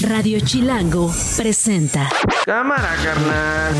[0.00, 2.08] Radio Chilango presenta.
[2.46, 3.74] Cámara, carnal.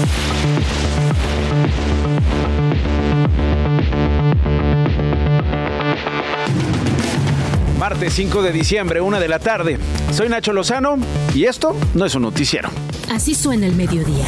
[7.79, 9.79] Martes 5 de diciembre, una de la tarde.
[10.13, 10.97] Soy Nacho Lozano
[11.35, 12.69] y esto no es un noticiero.
[13.11, 14.27] Así suena el mediodía.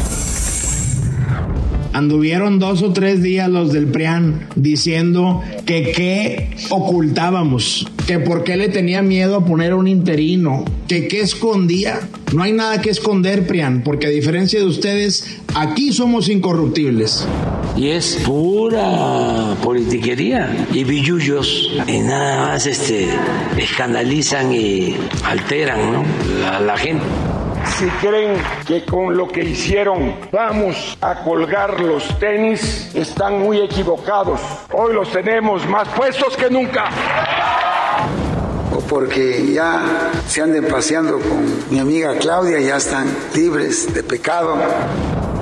[1.93, 8.57] Anduvieron dos o tres días los del PRIAN diciendo que qué ocultábamos, que por qué
[8.57, 12.01] le tenía miedo a poner un interino, que qué escondía.
[12.35, 17.27] No hay nada que esconder, PRIAN, porque a diferencia de ustedes, aquí somos incorruptibles.
[17.77, 23.09] Y es pura politiquería y billullos y nada más este,
[23.57, 26.05] escandalizan y alteran ¿no?
[26.49, 27.05] a la gente.
[27.79, 34.41] Si creen que con lo que hicieron vamos a colgar los tenis, están muy equivocados.
[34.73, 36.91] Hoy los tenemos más puestos que nunca.
[38.89, 44.57] Porque ya se anden paseando con mi amiga Claudia, ya están libres de pecado.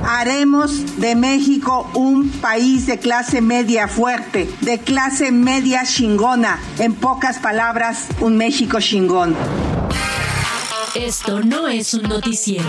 [0.05, 6.59] Haremos de México un país de clase media fuerte, de clase media chingona.
[6.79, 9.37] En pocas palabras, un México chingón.
[10.95, 12.67] Esto no es un noticiero.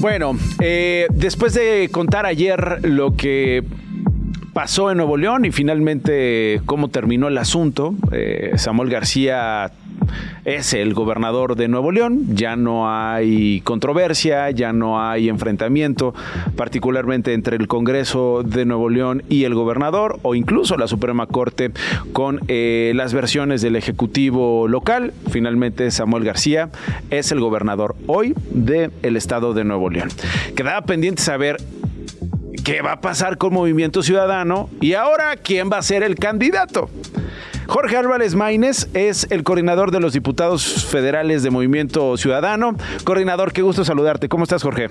[0.00, 3.62] Bueno, eh, después de contar ayer lo que
[4.52, 9.72] pasó en Nuevo León y finalmente cómo terminó el asunto, eh, Samuel García
[10.44, 16.14] es el gobernador de Nuevo León, ya no hay controversia, ya no hay enfrentamiento,
[16.56, 21.70] particularmente entre el Congreso de Nuevo León y el gobernador o incluso la Suprema Corte
[22.12, 25.12] con eh, las versiones del Ejecutivo local.
[25.30, 26.70] Finalmente Samuel García
[27.10, 30.08] es el gobernador hoy del estado de Nuevo León.
[30.56, 31.58] Quedaba pendiente saber
[32.64, 36.88] qué va a pasar con Movimiento Ciudadano y ahora quién va a ser el candidato.
[37.66, 42.76] Jorge Álvarez Maínez es el coordinador de los diputados federales de Movimiento Ciudadano.
[43.04, 44.28] Coordinador, qué gusto saludarte.
[44.28, 44.90] ¿Cómo estás, Jorge?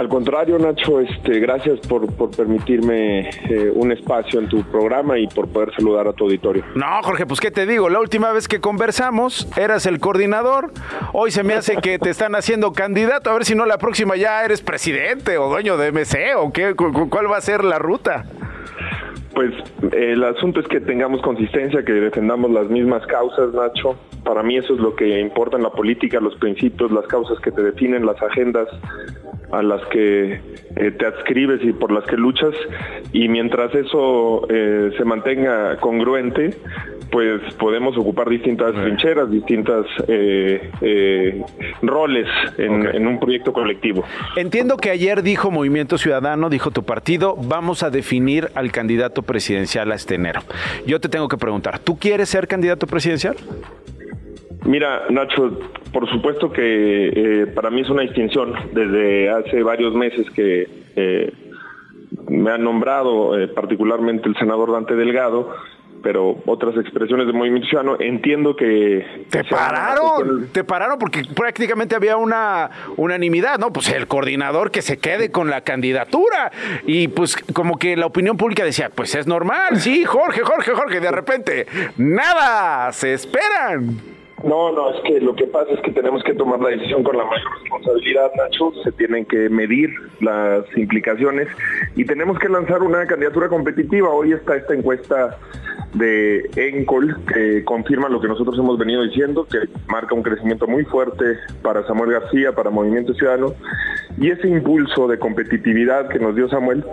[0.00, 5.26] Al contrario, Nacho, este, gracias por, por permitirme eh, un espacio en tu programa y
[5.26, 6.64] por poder saludar a tu auditorio.
[6.74, 10.72] No, Jorge, pues qué te digo, la última vez que conversamos eras el coordinador,
[11.12, 14.16] hoy se me hace que te están haciendo candidato, a ver si no la próxima
[14.16, 18.24] ya eres presidente o dueño de MC o qué, cuál va a ser la ruta.
[19.40, 19.54] Pues
[19.94, 23.96] el asunto es que tengamos consistencia, que defendamos las mismas causas, Nacho.
[24.22, 27.50] Para mí eso es lo que importa en la política, los principios, las causas que
[27.50, 28.68] te definen, las agendas
[29.50, 30.42] a las que
[30.76, 32.52] eh, te adscribes y por las que luchas.
[33.14, 36.54] Y mientras eso eh, se mantenga congruente,
[37.10, 41.42] pues podemos ocupar distintas trincheras, distintas eh, eh,
[41.82, 42.28] roles
[42.58, 44.04] en, en, un proyecto colectivo.
[44.36, 49.92] Entiendo que ayer dijo Movimiento Ciudadano, dijo tu partido, vamos a definir al candidato presidencial
[49.92, 50.40] a este enero.
[50.86, 53.36] Yo te tengo que preguntar, ¿tú quieres ser candidato presidencial?
[54.64, 55.56] Mira, Nacho,
[55.92, 56.62] por supuesto que
[57.14, 58.54] eh, para mí es una distinción.
[58.72, 61.32] Desde hace varios meses que eh,
[62.28, 65.54] me han nombrado, eh, particularmente el senador Dante Delgado,
[66.02, 72.16] pero otras expresiones de movimiento ciudadano entiendo que te pararon te pararon porque prácticamente había
[72.16, 76.52] una unanimidad no pues el coordinador que se quede con la candidatura.
[76.86, 81.00] Y pues como que la opinión pública decía pues es normal sí Jorge Jorge Jorge
[81.00, 81.66] de repente
[81.96, 84.09] nada se esperan
[84.44, 87.16] no, no, es que lo que pasa es que tenemos que tomar la decisión con
[87.16, 88.72] la mayor responsabilidad, Nacho.
[88.82, 89.90] Se tienen que medir
[90.20, 91.48] las implicaciones
[91.96, 94.08] y tenemos que lanzar una candidatura competitiva.
[94.10, 95.38] Hoy está esta encuesta
[95.94, 99.58] de Encol que confirma lo que nosotros hemos venido diciendo, que
[99.88, 101.24] marca un crecimiento muy fuerte
[101.62, 103.54] para Samuel García, para Movimiento Ciudadano.
[104.18, 106.84] Y ese impulso de competitividad que nos dio Samuel,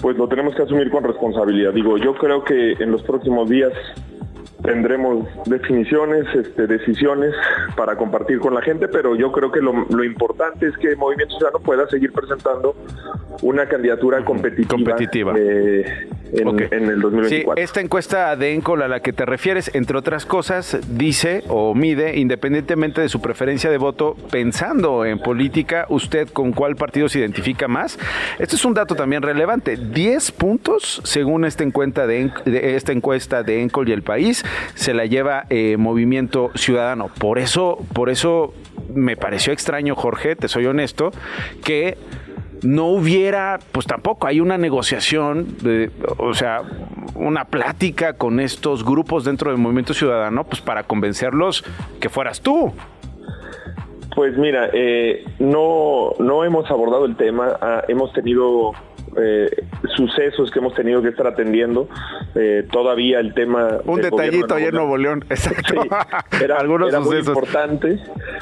[0.00, 1.72] pues lo tenemos que asumir con responsabilidad.
[1.72, 3.72] Digo, yo creo que en los próximos días
[4.62, 7.34] tendremos definiciones, este, decisiones
[7.76, 11.36] para compartir con la gente, pero yo creo que lo, lo, importante es que Movimiento
[11.36, 12.74] Ciudadano pueda seguir presentando
[13.42, 15.34] una candidatura competitiva, competitiva.
[15.36, 16.68] Eh, en, okay.
[16.70, 17.28] en, el 2024.
[17.28, 21.74] Sí, esta encuesta de Encol a la que te refieres, entre otras cosas, dice o
[21.74, 27.20] mide, independientemente de su preferencia de voto, pensando en política, usted con cuál partido se
[27.20, 27.98] identifica más.
[28.38, 29.76] Esto es un dato también relevante.
[29.76, 34.44] 10 puntos, según esta encuesta de, de esta encuesta de Encol y el país,
[34.74, 37.08] se la lleva eh, Movimiento Ciudadano.
[37.18, 38.54] Por eso, por eso
[38.94, 41.10] me pareció extraño, Jorge, te soy honesto,
[41.64, 41.96] que
[42.62, 45.56] no hubiera, pues tampoco hay una negociación,
[46.18, 46.62] o sea,
[47.14, 51.64] una plática con estos grupos dentro del Movimiento Ciudadano, pues para convencerlos
[52.00, 52.72] que fueras tú.
[54.14, 58.72] Pues mira, eh, no, no hemos abordado el tema, ah, hemos tenido
[59.16, 59.50] eh,
[59.94, 61.88] sucesos que hemos tenido que estar atendiendo.
[62.38, 63.78] Eh, todavía el tema...
[63.84, 65.86] Un detallito ahí en Nuevo León, exacto.
[66.42, 67.98] era, Algunos era muy importante.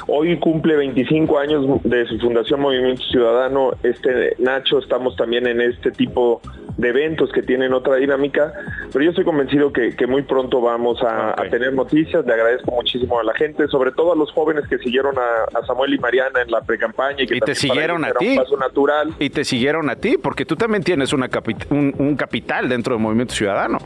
[0.07, 3.71] Hoy cumple 25 años de su fundación Movimiento Ciudadano.
[3.81, 6.41] Este Nacho, estamos también en este tipo
[6.77, 8.53] de eventos que tienen otra dinámica,
[8.91, 12.25] pero yo estoy convencido que, muy pronto vamos a, tener noticias.
[12.25, 15.93] Le agradezco muchísimo a la gente, sobre todo a los jóvenes que siguieron a, Samuel
[15.93, 18.37] y Mariana en la precampaña y que te siguieron a ti.
[18.59, 19.13] natural.
[19.19, 21.29] Y te siguieron a ti, porque tú también tienes una
[21.69, 23.79] un capital dentro del Movimiento Ciudadano.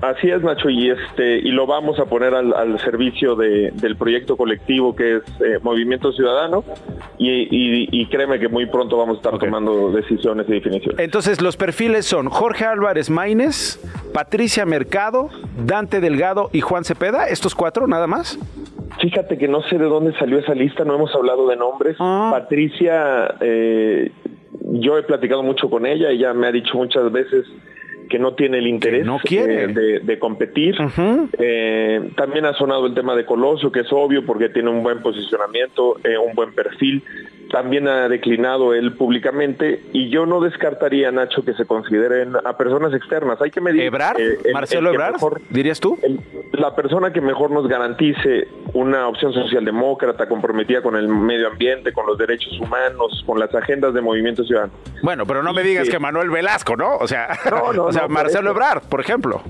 [0.00, 4.94] Así es, Nacho, y este y lo vamos a poner al, servicio del proyecto colectivo
[4.94, 6.64] que es eh, Movimiento Ciudadano
[7.18, 11.00] y, créeme que muy pronto vamos a estar tomando decisiones y definiciones.
[11.00, 13.80] Entonces los perfiles son Jorge Álvarez Maínez,
[14.14, 15.30] Patricia Mercado,
[15.66, 18.38] Dante Delgado y Juan Cepeda, estos cuatro nada más.
[19.00, 21.96] Fíjate que no sé de dónde salió esa lista, no hemos hablado de nombres.
[21.98, 22.30] Ah.
[22.32, 24.12] Patricia, eh,
[24.72, 27.46] yo he platicado mucho con ella, ella me ha dicho muchas veces
[28.08, 29.64] que no tiene el interés no quiere.
[29.64, 30.76] Eh, de, competir.
[31.38, 35.00] Eh, también ha sonado el tema de Colosio, que es obvio porque tiene un buen
[35.00, 37.02] posicionamiento, eh, un buen perfil.
[37.50, 42.92] También ha declinado él públicamente y yo no descartaría, Nacho, que se consideren a personas
[42.92, 43.40] externas.
[43.40, 43.82] Hay que medir.
[43.82, 44.16] ¿Ebrar?
[44.52, 45.14] ¿Marcelo Ebrar?
[45.50, 45.98] ¿Dirías tú?
[46.52, 52.06] la persona que mejor nos garantice una opción socialdemócrata comprometida con el medio ambiente, con
[52.06, 54.72] los derechos humanos, con las agendas de movimiento ciudadano.
[55.02, 56.96] Bueno, pero no me digas que Manuel Velasco, ¿no?
[56.96, 57.28] O sea,
[57.78, 59.42] o sea Marcelo Ebrard, por ejemplo.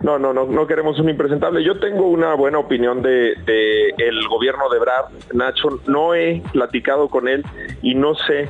[0.00, 1.62] No, no, no, no queremos un impresentable.
[1.62, 5.06] Yo tengo una buena opinión de, de el gobierno de Ebrard.
[5.34, 7.44] Nacho, no he platicado con él
[7.82, 8.48] y no sé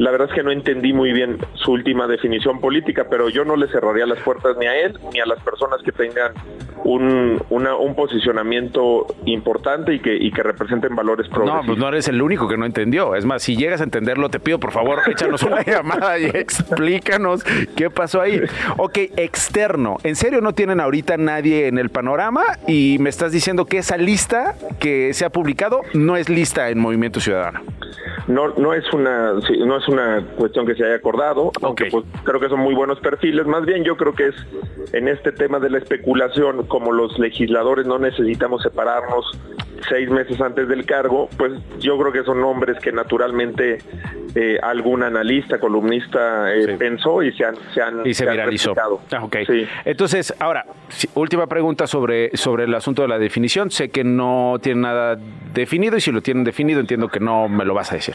[0.00, 3.54] la verdad es que no entendí muy bien su última definición política, pero yo no
[3.54, 6.32] le cerraría las puertas ni a él ni a las personas que tengan
[6.84, 11.62] un, un posicionamiento importante y que, y que representen valores progresivos.
[11.62, 13.14] No, pues no eres el único que no entendió.
[13.14, 17.44] Es más, si llegas a entenderlo, te pido por favor, échanos una llamada y explícanos
[17.76, 18.40] qué pasó ahí.
[18.76, 19.96] Ok, externo.
[20.04, 22.42] ¿En serio no tienen ahorita nadie en el panorama?
[22.66, 26.78] Y me estás diciendo que esa lista que se ha publicado no es lista en
[26.78, 27.60] Movimiento Ciudadano.
[28.26, 32.38] No, no es una, no es una cuestión que se haya acordado, aunque pues, creo
[32.38, 33.46] que son muy buenos perfiles.
[33.46, 34.34] Más bien yo creo que es
[34.92, 39.26] en este tema de la especulación, como los legisladores no necesitamos separarnos
[39.88, 43.78] seis meses antes del cargo, pues yo creo que son nombres que naturalmente
[44.36, 48.74] eh, algún analista, columnista eh, pensó y se han, se han y se, viralizó.
[49.10, 49.26] Ah,
[49.84, 50.64] Entonces, ahora,
[51.14, 53.72] última pregunta sobre, sobre el asunto de la definición.
[53.72, 55.18] Sé que no tiene nada
[55.52, 58.14] definido y si lo tienen definido entiendo que no me lo vas a decir.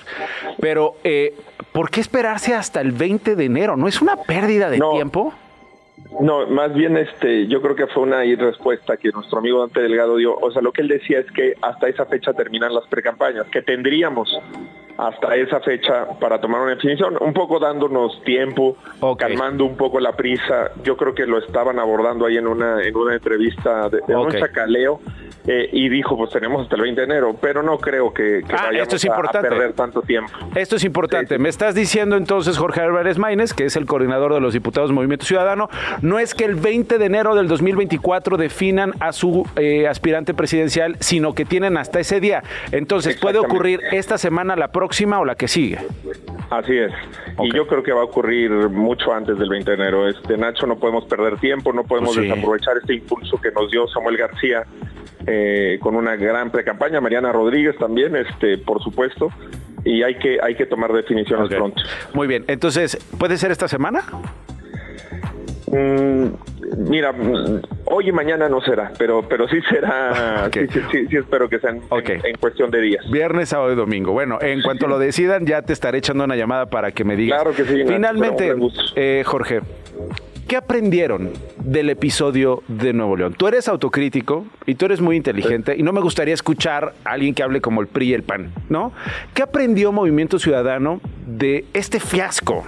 [0.61, 1.33] Pero, eh,
[1.73, 3.75] ¿por qué esperarse hasta el 20 de enero?
[3.75, 5.33] ¿No es una pérdida de tiempo?
[6.21, 10.17] No, más bien este, yo creo que fue una respuesta que nuestro amigo Dante Delgado
[10.17, 10.35] dio.
[10.35, 13.61] O sea, lo que él decía es que hasta esa fecha terminan las precampañas, que
[13.61, 14.29] tendríamos
[14.97, 18.77] hasta esa fecha para tomar una definición, un poco dándonos tiempo,
[19.17, 20.71] calmando un poco la prisa.
[20.83, 25.01] Yo creo que lo estaban abordando ahí en una en una entrevista de, un chacaleo
[25.47, 28.69] eh, y dijo, pues tenemos hasta el 20 de enero, pero no creo que, ah,
[28.73, 29.47] esto es importante.
[29.47, 30.31] A, perder tanto tiempo.
[30.55, 31.37] Esto es importante.
[31.37, 35.25] Me estás diciendo entonces, Jorge Álvarez Maínez, que es el coordinador de los diputados Movimiento
[35.25, 35.69] Ciudadano,
[36.05, 40.97] no es que el 20 de enero del 2024 definan a su eh, aspirante presidencial,
[40.99, 42.43] sino que tienen hasta ese día.
[42.71, 45.79] Entonces, puede ocurrir esta semana, la próxima o la que sigue.
[46.51, 46.91] Así es.
[47.39, 50.07] Y yo creo que va a ocurrir mucho antes del 20 de enero.
[50.07, 54.17] Este Nacho, no podemos perder tiempo, no podemos desaprovechar este impulso que nos dio Samuel
[54.17, 54.63] García
[55.25, 59.29] eh, con una gran pre-campaña, Mariana Rodríguez también, este, por supuesto,
[59.83, 61.81] y hay que, hay que tomar definiciones pronto.
[62.13, 64.03] Muy bien, entonces, ¿puede ser esta semana?
[65.75, 67.13] Mm, mira,
[67.85, 70.67] hoy y mañana no será, pero pero sí será, sí,
[71.09, 73.09] sí, espero que sean en, cuestión de días.
[73.11, 74.13] Viernes, sábado y domingo.
[74.13, 77.41] Bueno, en cuanto lo decidan, ya te estaré echando una llamada para que me digas.
[77.41, 77.83] Claro que sí.
[77.85, 78.55] Finalmente,
[78.95, 79.61] eh, Jorge,
[80.47, 83.33] ¿Qué aprendieron del episodio de Nuevo León?
[83.33, 87.33] Tú eres autocrítico y tú eres muy inteligente y no me gustaría escuchar a alguien
[87.33, 88.91] que hable como el PRI y el PAN, ¿no?
[89.33, 92.63] ¿Qué aprendió Movimiento Ciudadano de este fiasco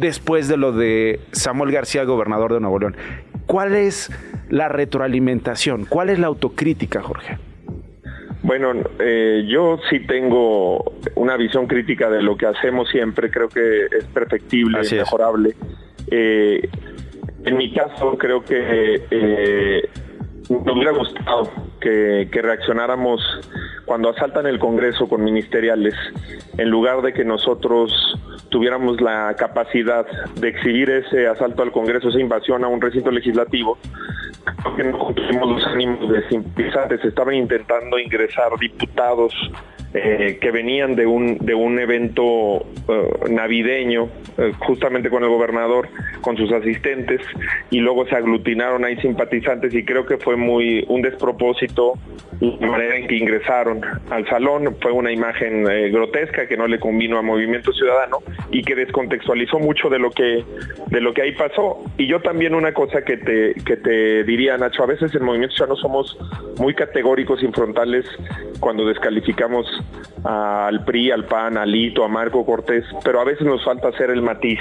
[0.00, 2.96] después de lo de Samuel García, gobernador de Nuevo León?
[3.46, 4.10] ¿Cuál es
[4.48, 5.84] la retroalimentación?
[5.84, 7.38] ¿Cuál es la autocrítica, Jorge?
[8.42, 13.84] Bueno, eh, yo sí tengo una visión crítica de lo que hacemos siempre, creo que
[13.84, 14.92] es perfectible, es.
[14.92, 15.54] mejorable.
[16.10, 16.68] Eh,
[17.44, 19.88] en mi caso, creo que eh,
[20.50, 21.48] me hubiera gustado
[21.80, 23.20] que, reaccionáramos
[23.84, 25.94] cuando asaltan el Congreso con ministeriales,
[26.58, 27.92] en lugar de que nosotros
[28.48, 33.78] tuviéramos la capacidad de exhibir ese asalto al Congreso, esa invasión a un recinto legislativo,
[34.76, 37.04] que no cumplimos los ánimos de simpatizantes.
[37.04, 39.32] Estaban intentando ingresar diputados
[39.92, 45.88] eh, que venían de un, de un evento eh, navideño, eh, justamente con el gobernador,
[46.20, 47.20] con sus asistentes,
[47.70, 51.94] y luego se aglutinaron ahí simpatizantes y creo que fue muy un despropósito
[52.40, 54.76] la manera en que ingresaron al salón.
[54.80, 58.20] Fue una imagen grotesca que no le convino a Movimiento Ciudadano
[58.50, 60.42] y que descontextualizó mucho de lo que,
[60.86, 61.84] de lo que ahí pasó.
[61.98, 65.54] Y yo también una cosa que te, que te diría, Nacho, a veces en Movimiento
[65.54, 66.16] Ciudadano somos
[66.56, 68.06] muy categóricos y frontales
[68.58, 69.66] cuando descalificamos
[70.24, 74.10] al PRI, al PAN, a Lito, a Marco Cortés, pero a veces nos falta hacer
[74.10, 74.58] el matiz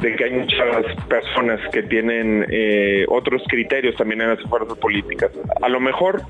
[0.00, 5.30] de que hay muchas personas que tienen eh, otros criterios también en las fuerzas políticas.
[5.62, 6.22] A lo mejor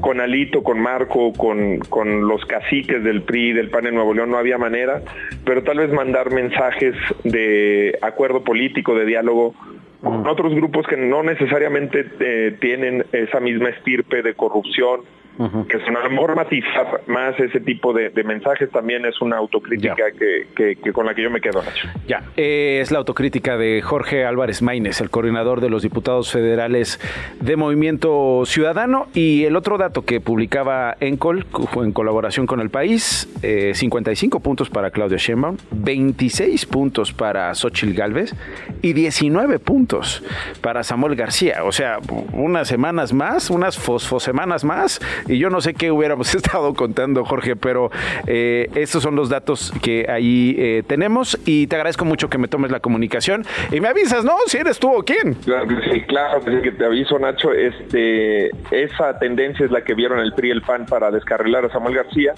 [0.00, 4.30] con Alito, con Marco, con, con los caciques del PRI, del PAN en Nuevo León
[4.30, 5.00] no había manera,
[5.44, 9.54] pero tal vez mandar mensajes de acuerdo político, de diálogo
[10.02, 15.02] con otros grupos que no necesariamente eh, tienen esa misma estirpe de corrupción,
[15.38, 19.94] que son a lo mejor matizar más ese tipo de, mensajes también es una autocrítica
[20.12, 21.88] que, con la que yo me quedo, Nacho.
[22.06, 27.00] Ya, eh, es la autocrítica de Jorge Álvarez Maínez, el coordinador de los diputados federales
[27.40, 29.06] de Movimiento Ciudadano.
[29.14, 31.46] Y el otro dato que publicaba Encol
[31.76, 37.94] en colaboración con El País, 55 eh, puntos para Claudia Sheinbaum, 26 puntos para Xochitl
[37.94, 38.34] Galvez
[38.82, 40.22] y 19 puntos
[40.60, 41.64] para Samuel García.
[41.64, 41.98] O sea,
[42.32, 47.56] unas semanas más, unas fosfosemanas más y yo no sé qué hubiéramos estado contando, Jorge,
[47.56, 47.90] pero
[48.26, 52.48] eh, estos son los datos que ahí eh, tenemos y te agradezco mucho que me
[52.48, 54.36] tomes la comunicación y me avisas, ¿no?
[54.46, 55.34] Si eres tú o quién.
[55.34, 57.52] Claro sí, claro que te aviso, Nacho.
[57.52, 61.70] Este, esa tendencia es la que vieron el PRI y el PAN para descarrilar a
[61.70, 62.34] Samuel García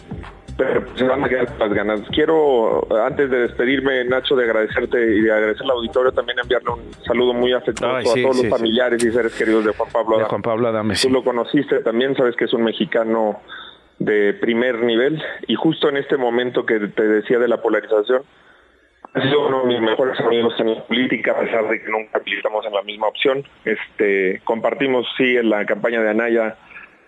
[0.57, 2.01] pero se van a quedar las ganas.
[2.11, 6.93] Quiero, antes de despedirme, Nacho, de agradecerte y de agradecer al auditorio, también enviarle un
[7.05, 10.29] saludo muy afectuoso a todos los familiares y seres queridos de Juan Pablo Adame.
[10.29, 13.41] Juan Pablo Adame, Tú lo conociste también, sabes que es un mexicano
[13.99, 18.23] de primer nivel y justo en este momento que te decía de la polarización,
[19.13, 22.21] ha sido uno de mis mejores amigos en la política, a pesar de que nunca
[22.25, 23.45] militamos en la misma opción.
[23.65, 26.57] Este, compartimos, sí, en la campaña de Anaya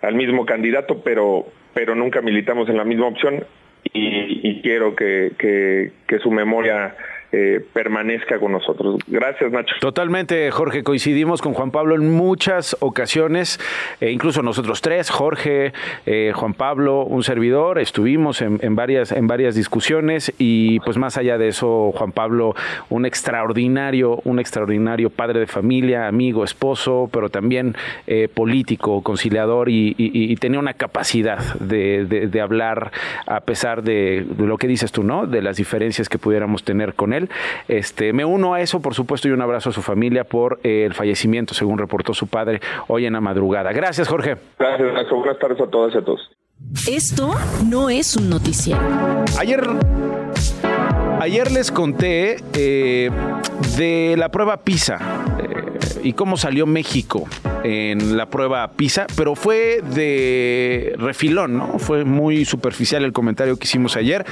[0.02, 3.44] al mismo candidato, pero pero nunca militamos en la misma opción
[3.92, 5.92] y, quiero que,
[6.22, 6.96] su memoria
[7.32, 9.00] eh, permanezca con nosotros.
[9.08, 9.74] Gracias, Nacho.
[9.80, 10.84] Totalmente, Jorge.
[10.84, 13.58] Coincidimos con Juan Pablo en muchas ocasiones,
[14.00, 15.72] e incluso nosotros tres, Jorge,
[16.06, 21.36] eh, Juan Pablo, un servidor, estuvimos en, varias, en varias discusiones y pues más allá
[21.36, 22.54] de eso, Juan Pablo,
[22.90, 27.74] un extraordinario, un extraordinario padre de familia, amigo, esposo, pero también
[28.06, 32.92] eh, político, conciliador y, tenía una capacidad de, hablar
[33.26, 35.26] a pesar de lo que dices tú, ¿no?
[35.26, 37.15] De las diferencias que pudiéramos tener con él
[37.68, 40.84] este, me uno a eso, por supuesto, y un abrazo a su familia por eh,
[40.84, 43.72] el fallecimiento, según reportó su padre hoy en la madrugada.
[43.72, 44.36] Gracias, Jorge.
[44.58, 46.20] Gracias, Buenas tardes a todas y a todos.
[46.88, 47.34] Esto
[47.68, 48.80] no es un noticiero.
[49.38, 49.62] Ayer
[51.20, 53.10] Ayer les conté eh,
[53.76, 54.98] de la prueba PISA
[56.02, 57.24] y cómo salió México
[57.64, 61.78] en la prueba PISA, pero fue de refilón, ¿no?
[61.78, 64.24] Fue muy superficial el comentario que hicimos ayer.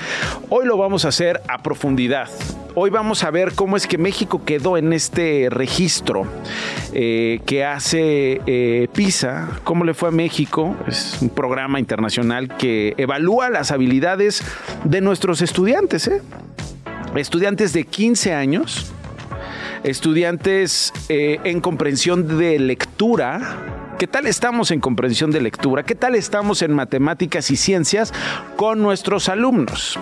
[0.51, 2.29] Hoy lo vamos a hacer a profundidad.
[2.77, 6.27] Hoy vamos a ver cómo es que México quedó en este registro
[6.93, 10.77] eh, que hace PISA, cómo le fue a México.
[10.89, 14.43] Es un programa internacional que evalúa las habilidades
[14.85, 16.09] de nuestros estudiantes.
[16.09, 16.21] ¿eh?
[17.21, 18.93] estudiantes de 15 años,
[19.85, 23.95] estudiantes eh, en comprensión de lectura.
[23.99, 25.85] ¿Qué tal estamos en comprensión de lectura?
[25.85, 28.13] ¿Qué tal estamos en matemáticas y ciencias
[28.57, 29.99] con nuestros alumnos?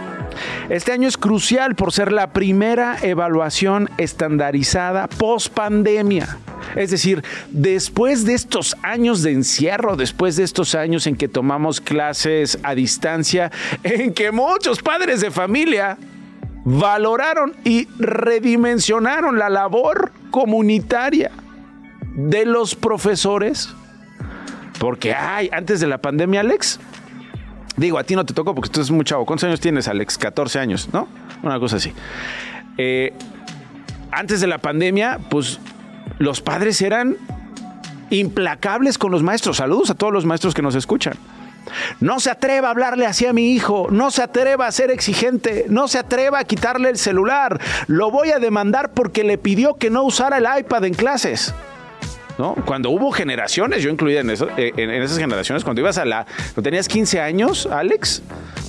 [0.70, 6.38] Este año es crucial por ser la primera evaluación estandarizada post pandemia.
[6.74, 11.80] Es decir, después de estos años de encierro, después de estos años en que tomamos
[11.80, 13.50] clases a distancia,
[13.82, 15.98] en que muchos padres de familia
[16.64, 21.30] valoraron y redimensionaron la labor comunitaria
[22.14, 23.74] de los profesores.
[24.78, 26.80] Porque, ay, antes de la pandemia, Alex,
[27.76, 29.24] digo, a ti no te tocó porque tú eres muy chavo.
[29.24, 30.18] ¿Cuántos años tienes, Alex?
[30.18, 31.08] 14 años, ¿no?
[31.42, 31.92] Una cosa así.
[32.78, 33.12] Eh,
[34.10, 35.60] antes de la pandemia, pues
[36.18, 37.16] los padres eran
[38.10, 39.56] implacables con los maestros.
[39.58, 41.14] Saludos a todos los maestros que nos escuchan.
[42.00, 45.66] No se atreva a hablarle así a mi hijo, no se atreva a ser exigente,
[45.68, 47.60] no se atreva a quitarle el celular.
[47.86, 51.54] Lo voy a demandar porque le pidió que no usara el iPad en clases.
[52.38, 52.54] ¿No?
[52.64, 56.24] Cuando hubo generaciones, yo incluida en, eh, esas generaciones, cuando ibas a la.
[56.54, 58.22] Cuando tenías 15 años, Alex,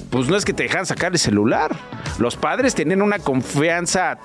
[0.09, 1.71] pues no es que te dejan sacar el celular.
[2.19, 4.19] Los padres tenían una confianza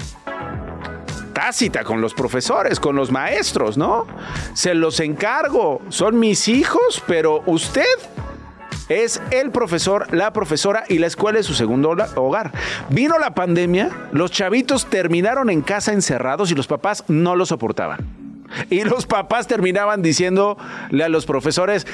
[1.32, 4.06] tácita con los profesores, con los maestros, ¿no?
[4.54, 7.84] Se los encargo, son mis hijos, pero usted
[8.88, 12.52] Es el profesor, la profesora y la escuela es su segundo hogar.
[12.88, 18.06] Vino la pandemia, los chavitos terminaron en casa encerrados y los papás no lo soportaban.
[18.70, 21.86] Y los papás terminaban diciéndole a los profesores,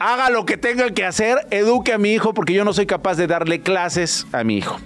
[0.00, 3.16] haga lo que tenga que hacer, eduque a mi hijo porque yo no soy capaz
[3.16, 4.78] de darle clases a mi hijo.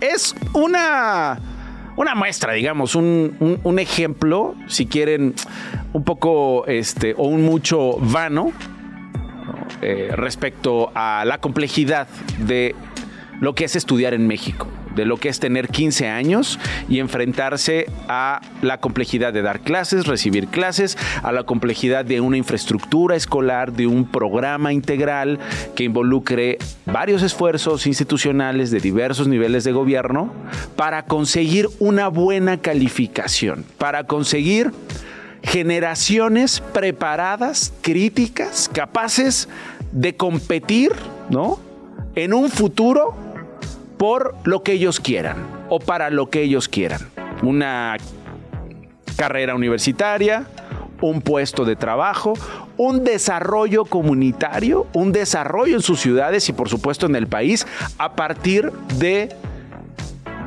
[0.00, 1.38] Es una,
[1.96, 5.34] una muestra, digamos, un, ejemplo, si quieren,
[5.92, 8.52] un poco este, o un mucho vano
[9.82, 12.08] eh, respecto a la complejidad
[12.38, 12.74] de
[13.40, 16.58] lo que es estudiar en México de lo que es tener 15 años
[16.88, 22.36] y enfrentarse a la complejidad de dar clases, recibir clases, a la complejidad de una
[22.36, 25.38] infraestructura escolar, de un programa integral
[25.74, 30.32] que involucre varios esfuerzos institucionales de diversos niveles de gobierno
[30.76, 34.72] para conseguir una buena calificación, para conseguir
[35.42, 39.48] generaciones preparadas, críticas, capaces
[39.92, 40.92] de competir,
[41.30, 41.58] ¿no?
[42.14, 43.14] En un futuro
[43.96, 45.36] por lo que ellos quieran
[45.68, 47.00] o para lo que ellos quieran.
[47.42, 47.96] Una
[49.16, 50.46] carrera universitaria,
[51.00, 52.34] un puesto de trabajo,
[52.76, 57.66] un desarrollo comunitario, un desarrollo en sus ciudades y por supuesto en el país
[57.98, 59.34] a partir de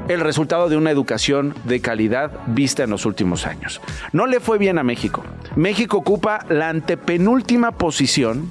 [0.08, 3.82] el resultado de una educación de calidad vista en los últimos años.
[4.12, 5.24] No le fue bien a México.
[5.56, 8.50] México ocupa la antepenúltima posición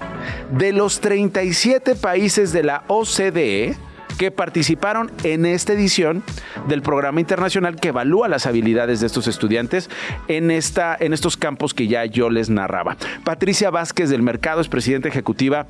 [0.51, 3.77] de los 37 países de la OCDE
[4.19, 6.23] que participaron en esta edición
[6.69, 9.91] del programa internacional que evalúa las habilidades de estos estudiantes
[10.29, 12.97] en, esta, en estos campos que ya yo les narraba.
[13.25, 15.67] Patricia Vázquez del Mercado es presidenta ejecutiva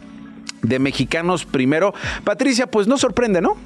[0.63, 1.95] de Mexicanos Primero.
[2.25, 3.57] Patricia, pues no sorprende, ¿no?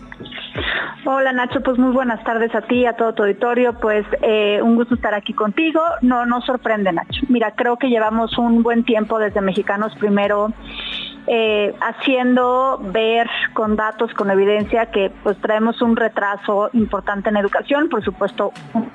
[1.04, 3.75] Hola Nacho, pues muy buenas tardes a ti, a todo tu auditorio.
[3.75, 5.80] Pues eh, un gusto estar aquí contigo.
[6.02, 7.22] No, no sorprende Nacho.
[7.28, 10.52] Mira, creo que llevamos un buen tiempo desde Mexicanos Primero
[11.28, 17.88] eh, haciendo ver con datos, con evidencia que pues traemos un retraso importante en educación,
[17.88, 18.52] por supuesto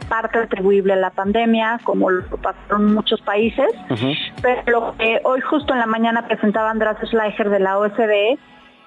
[0.08, 3.68] parte atribuible a la pandemia, como lo pasaron muchos países,
[4.42, 8.40] pero lo que hoy justo en la mañana presentaba Andrés Schleicher de la OSDE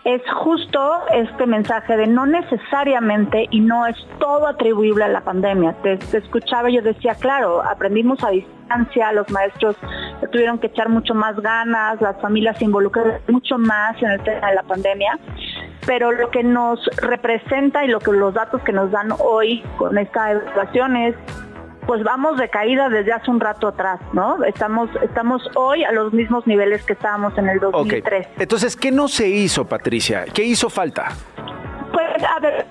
[0.04, 5.74] es justo este mensaje de no necesariamente y no es todo atribuible a la pandemia.
[5.82, 9.76] Te, escuchaba yo decía, claro, aprendimos a distancia, los maestros
[10.30, 14.48] tuvieron que echar mucho más ganas, las familias se involucraron mucho más en el tema
[14.48, 15.18] de la pandemia,
[15.86, 19.96] pero lo que nos representa y lo que los datos que nos dan hoy con
[19.96, 21.14] esta evaluación es
[21.86, 24.42] pues vamos de caída desde hace un rato atrás, ¿no?
[24.44, 28.28] Estamos, estamos hoy a los mismos niveles que estábamos en el 2003.
[28.38, 30.24] Entonces, ¿qué no se hizo, Patricia?
[30.32, 31.08] ¿Qué hizo falta?
[31.92, 32.66] Pues, a ver,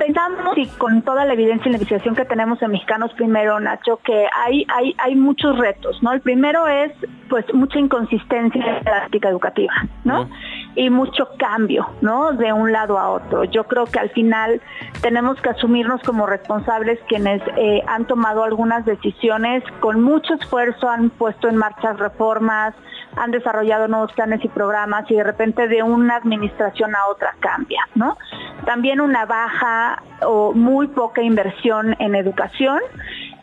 [0.00, 3.98] pensamos y con toda la evidencia y la investigación que tenemos en Mexicanos primero, Nacho,
[3.98, 6.12] que hay, hay, hay muchos retos, ¿no?
[6.12, 6.92] El primero es
[7.28, 9.72] pues mucha inconsistencia en la práctica educativa,
[10.04, 10.28] ¿no?
[10.76, 12.32] Y mucho cambio, ¿no?
[12.32, 13.44] De un lado a otro.
[13.44, 14.60] Yo creo que al final
[15.02, 21.10] tenemos que asumirnos como responsables quienes eh, han tomado algunas decisiones con mucho esfuerzo, han
[21.10, 22.74] puesto en marcha reformas,
[23.16, 27.82] han desarrollado nuevos planes y programas y de repente de una administración a otra cambia,
[27.94, 28.16] ¿no?
[28.64, 32.80] También una baja o muy poca inversión en educación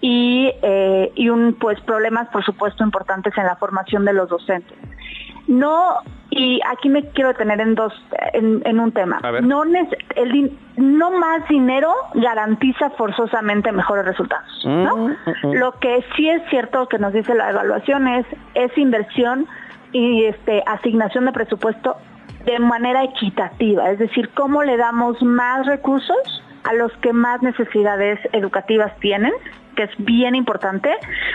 [0.02, 4.78] y, eh, y un pues problemas por supuesto importantes en la formación de los docentes.
[5.48, 7.94] No y aquí me quiero detener en dos
[8.34, 9.20] en, un tema.
[9.42, 14.96] No el no más dinero garantiza forzosamente mejores resultados, ¿no?
[14.98, 15.54] Mm, mm, mm.
[15.54, 19.48] Lo que sí es cierto que nos dice la evaluación es es inversión
[19.94, 21.98] y este asignación de presupuesto
[22.46, 28.20] de manera equitativa, es decir, cómo le damos más recursos a los que más necesidades
[28.34, 29.34] educativas tienen
[29.78, 30.90] que es bien importante.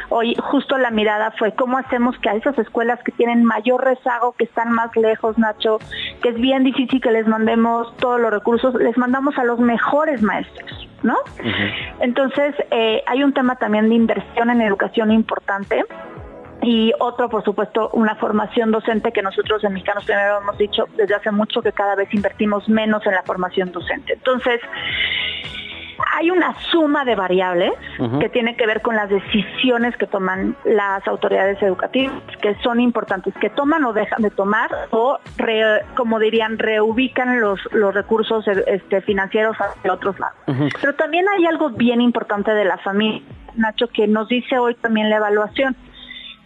[0.09, 4.33] Hoy justo la mirada fue cómo hacemos que a esas escuelas que tienen mayor rezago,
[4.33, 5.79] que están más lejos, Nacho,
[6.21, 10.23] que es bien difícil que les mandemos todos los recursos, les mandamos a los mejores
[10.23, 11.17] maestros, ¿no?
[12.01, 15.85] Entonces, eh, hay un tema también de inversión en educación importante
[16.63, 21.15] y otro, por supuesto, una formación docente que nosotros en Mexicanos Primero hemos dicho desde
[21.15, 24.15] hace mucho que cada vez invertimos menos en la formación docente.
[24.15, 24.61] Entonces,
[26.15, 27.73] hay una suma de variables
[28.21, 33.35] que tiene que ver con las decisiones que toman las autoridades educativas, que son importantes,
[33.41, 35.19] que toman o dejan de tomar o,
[35.97, 40.37] como dirían, reubican los, los recursos este, financieros hacia otros lados.
[40.81, 43.23] Pero también hay algo bien importante de la familia,
[43.55, 45.77] Nacho, que nos dice hoy también la evaluación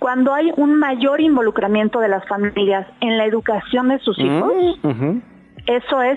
[0.06, 4.52] cuando hay un mayor involucramiento de las familias en la educación de sus hijos,
[5.66, 6.16] eso es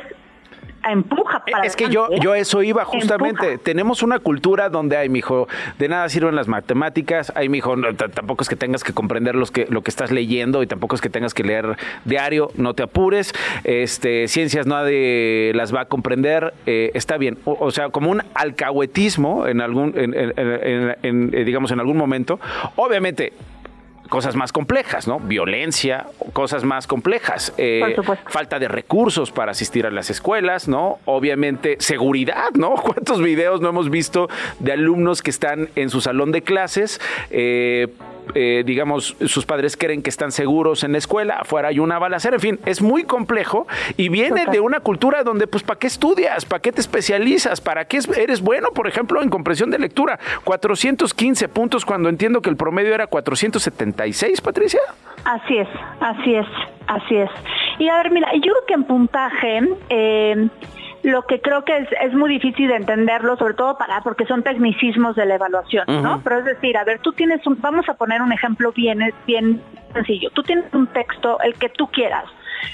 [0.87, 3.45] empuja para Es que yo, adelante, yo eso iba justamente.
[3.53, 3.63] Empuja.
[3.63, 5.47] Tenemos una cultura donde, ay, mijo,
[5.79, 7.33] de nada sirven las matemáticas.
[7.35, 10.61] Ay, mijo, no, tampoco es que tengas que comprender los que, lo que estás leyendo
[10.61, 11.75] y tampoco es que tengas que leer
[12.05, 12.49] diario.
[12.55, 13.33] No te apures.
[13.63, 16.53] Este, ciencias nadie las va a comprender.
[16.67, 17.39] eh, está bien.
[17.43, 21.79] O, o sea, como un alcahuetismo en algún, en- en- en- en, eh, digamos, en
[21.79, 22.39] algún momento.
[22.75, 23.33] Obviamente,
[24.09, 25.19] cosas más complejas, ¿no?
[25.19, 27.53] Violencia, cosas más complejas.
[27.57, 27.95] Eh,
[28.27, 30.99] falta de recursos para asistir a las escuelas, ¿no?
[31.05, 32.75] Obviamente, seguridad, ¿no?
[32.83, 34.27] ¿Cuántos videos no hemos visto
[34.59, 36.99] de alumnos que están en su salón de clases?
[37.29, 37.87] eh,
[38.35, 42.35] eh, digamos, sus padres creen que están seguros en la escuela, afuera hay una balacera,
[42.35, 46.45] en fin, es muy complejo y viene de una cultura donde, pues, ¿para qué estudias?
[46.45, 47.61] ¿Para qué te especializas?
[47.61, 50.19] ¿Para qué es- eres bueno, por ejemplo, en comprensión de lectura?
[50.43, 54.79] 415 puntos cuando entiendo que el promedio era 476, Patricia.
[55.25, 55.67] Así es,
[55.99, 56.45] así es,
[56.87, 57.29] así es.
[57.79, 60.47] Y a ver, mira, yo creo que en puntaje, eh,
[61.03, 64.43] lo que creo que es, es muy difícil de entenderlo, sobre todo para, porque son
[64.43, 66.21] tecnicismos de la evaluación, ¿no?
[66.23, 69.61] Pero es decir, a ver, tú tienes un, vamos a poner un ejemplo bien, bien
[69.93, 70.29] sencillo.
[70.31, 72.25] Tú tienes un texto, el que tú quieras,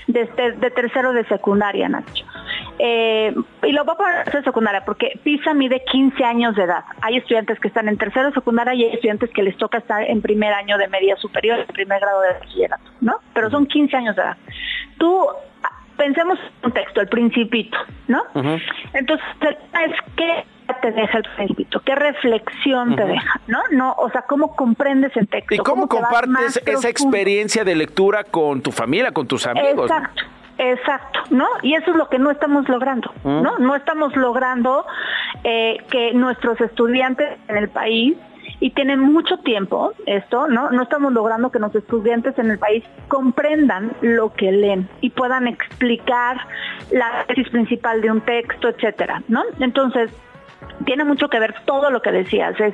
[0.08, 2.26] de, este- de tercero de secundaria, Nacho.
[2.80, 3.34] Eh,
[3.64, 6.84] y lo voy a poner en de secundaria porque PISA mide 15 años de edad.
[7.02, 10.02] Hay estudiantes que están en tercero de secundaria y hay estudiantes que les toca estar
[10.04, 13.20] en primer año de media superior, en primer grado de bachillerato, ¿no?
[13.34, 14.38] Pero son 15 años de edad.
[14.98, 15.26] Tú,
[15.98, 17.78] pensemos en un texto, el principito,
[18.08, 18.24] ¿no?
[18.94, 20.46] Entonces, el tema es qué
[20.82, 23.60] te deja el principito, qué reflexión te deja, ¿no?
[23.72, 25.54] No, o sea, cómo comprendes el texto.
[25.54, 29.90] ¿Y cómo compartes esa experiencia de lectura con tu familia, con tus amigos?
[29.90, 29.98] ¿no?
[29.98, 30.24] Exacto,
[30.58, 31.48] exacto, ¿no?
[31.62, 33.14] Y eso es lo que no estamos logrando.
[33.24, 33.58] ¿no?
[33.60, 34.86] No estamos logrando
[35.44, 38.18] eh, que nuestros estudiantes en el país
[38.60, 40.70] y tienen mucho tiempo esto, ¿no?
[40.72, 45.48] No estamos logrando que nuestros estudiantes en el país comprendan lo que leen y puedan
[45.48, 46.38] explicar
[46.91, 49.44] la tesis principal de un texto, etcétera, ¿no?
[49.60, 50.12] Entonces,
[50.86, 52.73] tiene mucho que ver todo lo que decías, es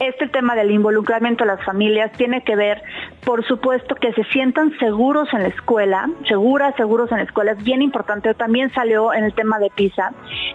[0.00, 2.82] este tema del involucramiento de las familias, tiene que ver,
[3.24, 7.64] por supuesto, que se sientan seguros en la escuela, seguras, seguros en la escuela, es
[7.64, 10.12] bien importante, también salió en el tema de PISA,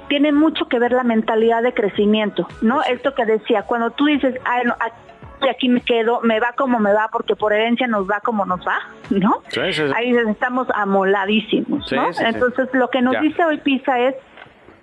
[0.09, 2.83] tiene mucho que ver la mentalidad de crecimiento, ¿no?
[2.83, 6.77] Esto que decía, cuando tú dices, "Ay, no, aquí- aquí me quedo, me va como
[6.79, 8.77] me va, porque por herencia nos va como nos va,
[9.09, 9.41] ¿no?
[9.47, 9.91] Sí, sí, sí.
[9.95, 12.09] Ahí estamos amoladísimos, ¿no?
[12.25, 13.21] Entonces, lo que nos Ya.
[13.21, 14.15] dice hoy PISA es,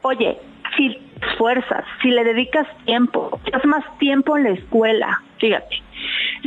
[0.03, 0.37] oye,
[0.77, 5.83] si te esfuerzas, si le dedicas tiempo, si más tiempo en la escuela, fíjate,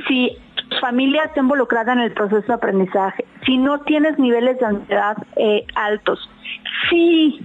[0.07, 0.37] si
[0.69, 5.17] tu familia está involucrada en el proceso de aprendizaje, si no tienes niveles de ansiedad
[5.35, 6.29] eh, altos,
[6.89, 7.39] si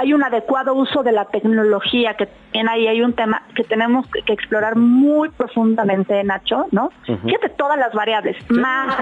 [0.00, 4.06] hay un adecuado uso de la tecnología, que también ahí hay un tema que tenemos
[4.26, 6.90] que explorar muy profundamente, Nacho, ¿no?
[7.08, 7.28] Ujú.
[7.28, 8.96] Fíjate todas las variables, más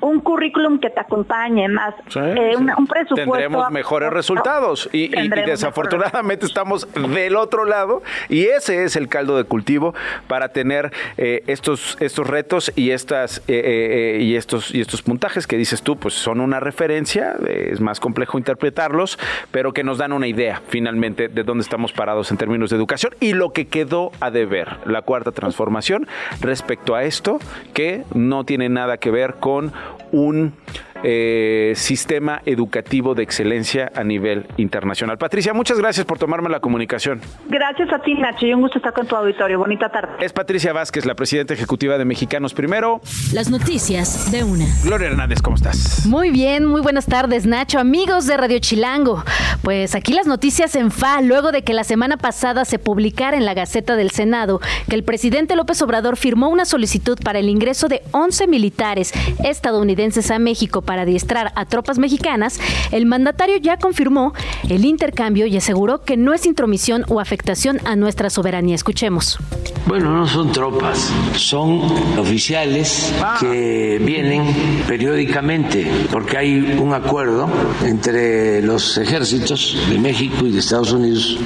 [0.00, 2.62] un currículum que te acompañe, más Sí, eh, sí.
[2.62, 3.32] una- un presupuesto.
[3.32, 9.08] Tendremos mejores resultados y, y- y desafortunadamente estamos del otro lado y ese es el
[9.08, 9.94] caldo de cultivo
[10.26, 15.02] para tener eh, estos estos retos y estas eh, eh, eh, y estos y estos
[15.02, 19.18] puntajes que dices tú pues son una referencia es más complejo interpretarlos
[19.50, 23.14] pero que nos dan una idea finalmente de dónde estamos parados en términos de educación
[23.20, 26.06] y lo que quedó a deber la cuarta transformación
[26.40, 27.38] respecto a esto
[27.74, 29.72] que no tiene nada que ver con
[30.12, 30.54] un
[31.02, 35.18] eh, sistema educativo de excelencia a nivel internacional.
[35.18, 37.20] Patricia, muchas gracias por tomarme la comunicación.
[37.48, 39.58] Gracias a ti, Nacho, y un gusto estar con tu auditorio.
[39.58, 40.12] Bonita tarde.
[40.20, 43.00] Es Patricia Vázquez, la presidenta ejecutiva de Mexicanos Primero.
[43.32, 44.66] Las noticias de una.
[44.84, 46.06] Gloria Hernández, ¿cómo estás?
[46.06, 49.24] Muy bien, muy buenas tardes, Nacho, amigos de Radio Chilango.
[49.62, 53.44] Pues aquí las noticias en FA, luego de que la semana pasada se publicara en
[53.44, 57.88] la Gaceta del Senado que el presidente López Obrador firmó una solicitud para el ingreso
[57.88, 59.12] de 11 militares
[59.44, 62.58] estadounidenses a México para adiestrar a tropas mexicanas,
[62.90, 64.34] el mandatario ya confirmó
[64.68, 68.74] el intercambio y aseguró que no es intromisión o afectación a nuestra soberanía.
[68.74, 69.38] Escuchemos.
[69.86, 71.80] Bueno, no son tropas, son
[72.18, 77.48] oficiales que vienen periódicamente porque hay un acuerdo
[77.84, 81.38] entre los ejércitos de México y de Estados Unidos.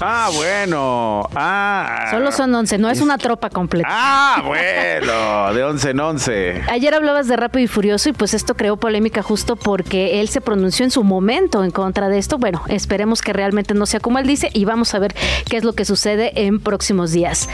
[0.00, 1.28] Ah, bueno.
[1.34, 2.06] Ah.
[2.10, 3.88] Solo son 11, no es una tropa completa.
[3.90, 5.52] Ah, bueno.
[5.54, 6.62] De 11 en 11.
[6.70, 10.40] Ayer hablabas de Rápido y Furioso y pues esto creó polémica justo porque él se
[10.40, 12.38] pronunció en su momento en contra de esto.
[12.38, 15.14] Bueno, esperemos que realmente no sea como él dice y vamos a ver
[15.48, 17.48] qué es lo que sucede en próximos días.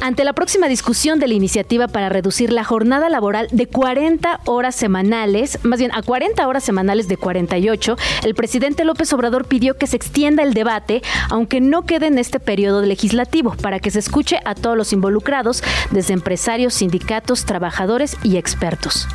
[0.00, 4.74] Ante la próxima discusión de la iniciativa para reducir la jornada laboral de 40 horas
[4.76, 9.88] semanales, más bien a 40 horas semanales de 48, el presidente López Obrador pidió que
[9.88, 14.38] se extienda el debate, aunque no quede en este periodo legislativo, para que se escuche
[14.44, 19.06] a todos los involucrados, desde empresarios, sindicatos, trabajadores y expertos.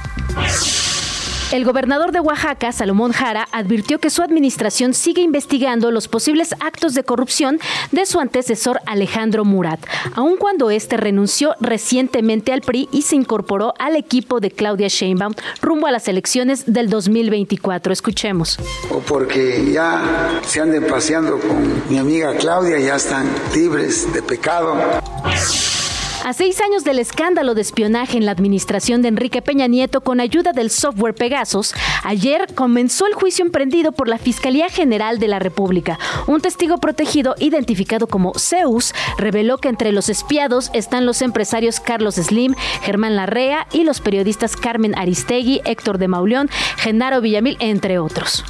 [1.52, 6.96] El gobernador de Oaxaca, Salomón Jara, advirtió que su administración sigue investigando los posibles actos
[6.96, 7.60] de corrupción
[7.92, 9.80] de su antecesor Alejandro Murat,
[10.16, 15.34] aun cuando este renunció recientemente al PRI y se incorporó al equipo de Claudia Sheinbaum
[15.62, 17.94] rumbo a las elecciones del 2024.
[17.94, 18.58] Escuchemos.
[18.90, 24.76] O porque ya se anden paseando con mi amiga Claudia, ya están libres de pecado.
[26.24, 30.22] A seis años del escándalo de espionaje en la administración de Enrique Peña Nieto con
[30.22, 35.40] ayuda del software Pegasus, ayer comenzó el juicio emprendido por la Fiscalía General de la
[35.40, 36.00] República.
[36.26, 42.16] Un testigo protegido identificado como Zeus reveló que entre los espiados están los empresarios Carlos
[42.16, 48.46] Slim, Germán Larrea y los periodistas Carmen Aristegui, Héctor de Mauleón, Genaro Villamil, entre otros.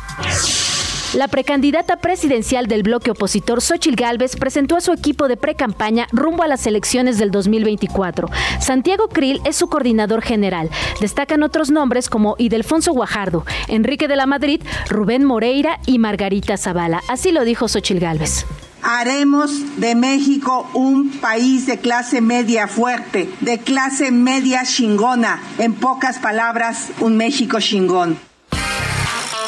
[1.13, 6.41] La precandidata presidencial del bloque opositor, Xochil Gálvez, presentó a su equipo de precampaña rumbo
[6.41, 8.31] a las elecciones del 2024.
[8.59, 10.71] Santiago Krill es su coordinador general.
[11.01, 17.03] Destacan otros nombres como Idelfonso Guajardo, Enrique de la Madrid, Rubén Moreira y Margarita Zavala.
[17.07, 18.47] Así lo dijo Xochil Gálvez.
[18.81, 25.39] Haremos de México un país de clase media fuerte, de clase media chingona.
[25.59, 28.17] En pocas palabras, un México chingón.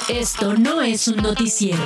[0.09, 1.81] Esto no es un noticiero.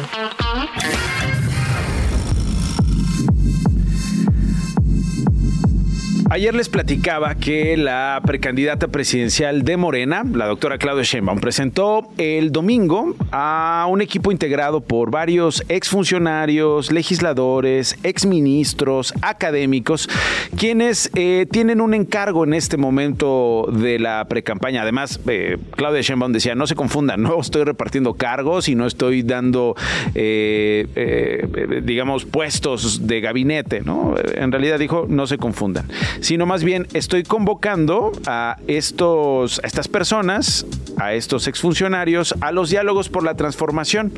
[6.31, 12.51] Ayer les platicaba que la precandidata presidencial de Morena, la doctora Claudia Sheinbaum, presentó el
[12.51, 20.07] domingo a un equipo integrado por varios exfuncionarios, legisladores, exministros, académicos,
[20.55, 24.83] quienes eh, tienen un encargo en este momento de la precampaña.
[24.83, 29.23] Además, eh, Claudia Sheinbaum decía, no se confundan, no estoy repartiendo cargos y no estoy
[29.23, 29.75] dando,
[30.13, 34.13] eh, digamos, puestos de gabinete, ¿no?
[34.35, 35.87] En realidad dijo, no se confundan
[36.21, 40.65] sino más bien estoy convocando a estos, a estas personas,
[40.97, 44.11] a estos exfuncionarios, a los diálogos por la transformación.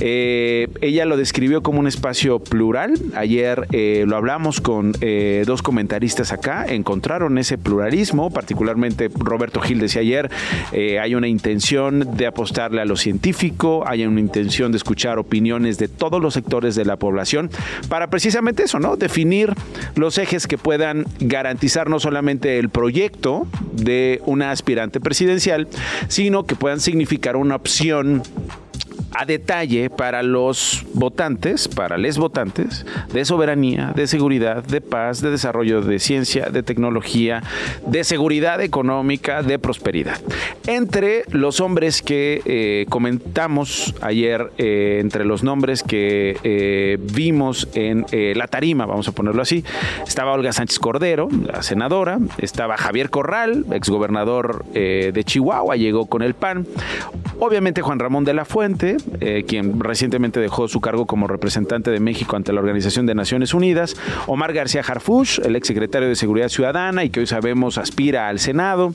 [0.00, 2.94] Eh, ella lo describió como un espacio plural.
[3.14, 9.80] Ayer eh, lo hablamos con eh, dos comentaristas acá, encontraron ese pluralismo, particularmente Roberto Gil
[9.80, 10.30] decía ayer,
[10.72, 15.88] hay una intención de apostarle a lo científico, hay una intención de escuchar opiniones de
[15.88, 17.50] todos los sectores de la población
[17.88, 18.96] para precisamente eso, ¿no?
[18.96, 19.52] Definir
[19.94, 21.06] los ejes que puedan
[21.38, 25.68] garantizar no solamente el proyecto de una aspirante presidencial,
[26.08, 28.22] sino que puedan significar una opción
[29.12, 35.30] a detalle para los votantes, para les votantes, de soberanía, de seguridad, de paz, de
[35.30, 37.42] desarrollo de ciencia, de tecnología,
[37.86, 40.20] de seguridad económica, de prosperidad.
[40.66, 48.06] Entre los hombres que eh, comentamos ayer, eh, entre los nombres que eh, vimos en
[48.36, 49.64] la tarima, vamos a ponerlo así,
[50.06, 56.34] estaba Olga Sánchez Cordero, la senadora, estaba Javier Corral, exgobernador de Chihuahua, llegó con el
[56.34, 56.66] PAN,
[57.38, 62.00] obviamente Juan Ramón de la Fuente, eh, quien recientemente dejó su cargo como representante de
[62.00, 67.04] México ante la Organización de Naciones Unidas, Omar García Harfuch, el exsecretario de Seguridad Ciudadana
[67.04, 68.94] y que hoy sabemos aspira al Senado,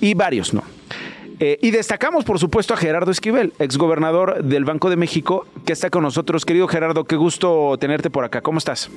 [0.00, 0.62] y varios, ¿no?
[1.40, 5.90] Eh, y destacamos, por supuesto, a Gerardo Esquivel, exgobernador del Banco de México, que está
[5.90, 6.44] con nosotros.
[6.44, 8.40] Querido Gerardo, qué gusto tenerte por acá.
[8.40, 8.90] ¿Cómo estás?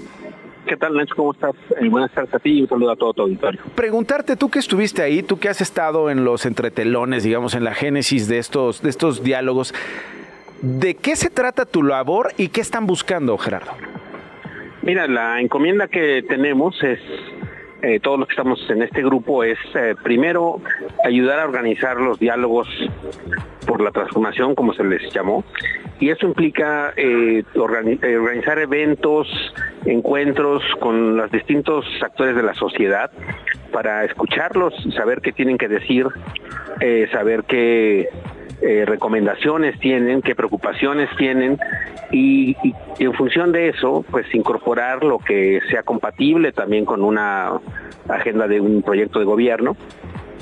[0.67, 1.15] ¿Qué tal, Nacho?
[1.15, 1.55] ¿Cómo estás?
[1.81, 3.61] Eh, buenas tardes a ti y un saludo a todo tu auditorio.
[3.73, 7.73] Preguntarte, tú que estuviste ahí, tú que has estado en los entretelones, digamos, en la
[7.73, 9.73] génesis de estos, de estos diálogos,
[10.61, 13.71] ¿De qué se trata tu labor y qué están buscando, Gerardo?
[14.81, 16.99] Mira, la encomienda que tenemos es,
[17.83, 20.61] eh, todos los que estamos en este grupo, es eh, primero
[21.03, 22.67] ayudar a organizar los diálogos
[23.67, 25.43] por la transformación, como se les llamó,
[25.99, 29.27] y eso implica eh, organizar eventos,
[29.85, 33.11] encuentros con los distintos actores de la sociedad
[33.71, 36.07] para escucharlos, saber qué tienen que decir,
[37.11, 38.09] saber qué
[38.61, 41.59] eh, recomendaciones tienen, qué preocupaciones tienen
[42.11, 42.55] y,
[42.97, 47.59] en función de eso, pues incorporar lo que sea compatible también con una
[48.09, 49.77] agenda de un proyecto de gobierno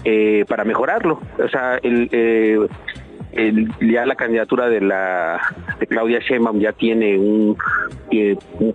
[0.06, 1.19] eh, para mejorarlo.
[1.43, 2.58] O sea, el, eh,
[3.82, 5.41] ya la candidatura de la
[5.79, 7.57] de Claudia Sheinbaum ya tiene un,
[8.11, 8.73] eh, un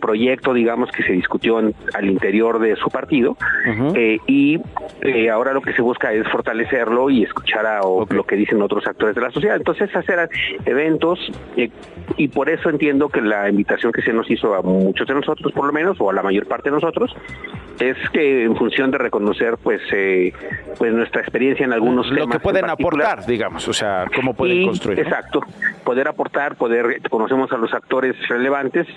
[0.00, 3.36] proyecto, digamos, que se discutió al interior de su partido
[3.94, 4.60] eh, y
[5.02, 8.86] eh, ahora lo que se busca es fortalecerlo y escuchar a lo que dicen otros
[8.86, 9.56] actores de la sociedad.
[9.56, 10.28] Entonces hacer
[10.64, 11.18] eventos
[12.16, 15.52] y por eso entiendo que la invitación que se nos hizo a muchos de nosotros,
[15.52, 17.14] por lo menos, o a la mayor parte de nosotros,
[17.80, 19.80] es que en función de reconocer pues
[20.78, 24.64] pues nuestra experiencia en algunos lo temas que pueden aportar digamos o sea cómo pueden
[24.64, 25.40] construir exacto.
[25.84, 28.88] Poder aportar, poder, conocemos a los actores relevantes,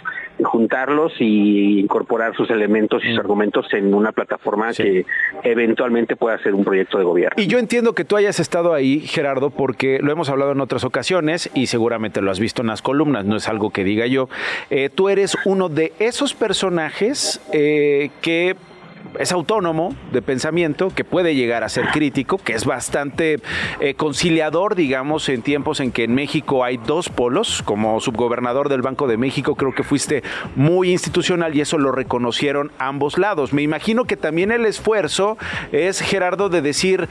[0.43, 5.05] juntarlos y incorporar sus elementos y sus argumentos en una plataforma que
[5.43, 7.41] eventualmente pueda ser un proyecto de gobierno.
[7.41, 10.83] Y yo entiendo que tú hayas estado ahí, Gerardo, porque lo hemos hablado en otras
[10.83, 14.27] ocasiones y seguramente lo has visto en las columnas, no es algo que diga yo.
[14.71, 18.55] Eh, tú eres uno de esos personajes eh, que
[19.19, 23.39] es autónomo de pensamiento, que puede llegar a ser crítico, que es bastante
[23.79, 27.61] eh, conciliador, digamos, en tiempos en que en México hay dos polos.
[27.63, 30.23] Como subgobernador del Banco de México, creo que fuiste
[30.55, 33.53] muy institucional y eso lo reconocieron ambos lados.
[33.53, 35.37] Me imagino que también el esfuerzo
[35.71, 37.07] es, Gerardo, de decir,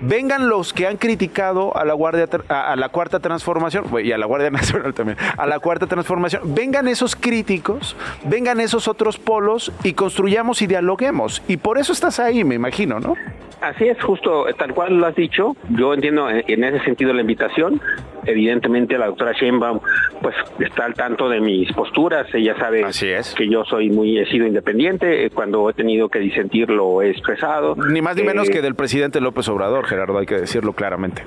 [0.00, 4.26] vengan los que han criticado a la Guardia a, la Cuarta Transformación y a la
[4.26, 9.92] Guardia Nacional también, a la Cuarta Transformación, vengan esos críticos, vengan esos otros polos y
[9.94, 11.27] construyamos y dialoguemos.
[11.48, 13.14] Y por eso estás ahí, me imagino, ¿no?
[13.60, 15.56] Así es, justo tal cual lo has dicho.
[15.70, 17.80] Yo entiendo en ese sentido la invitación.
[18.24, 19.80] Evidentemente la doctora Sheinbaum
[20.20, 22.26] pues está al tanto de mis posturas.
[22.34, 22.84] Ella sabe
[23.36, 25.28] que yo soy muy he sido independiente.
[25.30, 27.74] Cuando he tenido que disentir lo he expresado.
[27.74, 31.22] Ni más ni menos eh, que del presidente López Obrador, Gerardo, hay que decirlo claramente.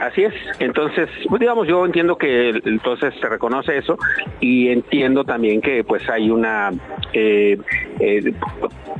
[0.00, 0.34] Así es.
[0.60, 3.98] Entonces, pues, digamos, yo entiendo que entonces se reconoce eso
[4.40, 6.70] y entiendo también que pues hay una
[7.12, 7.58] eh,
[8.00, 8.32] eh,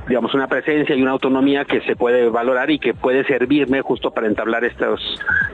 [0.09, 4.11] digamos una presencia y una autonomía que se puede valorar y que puede servirme justo
[4.11, 5.01] para entablar estos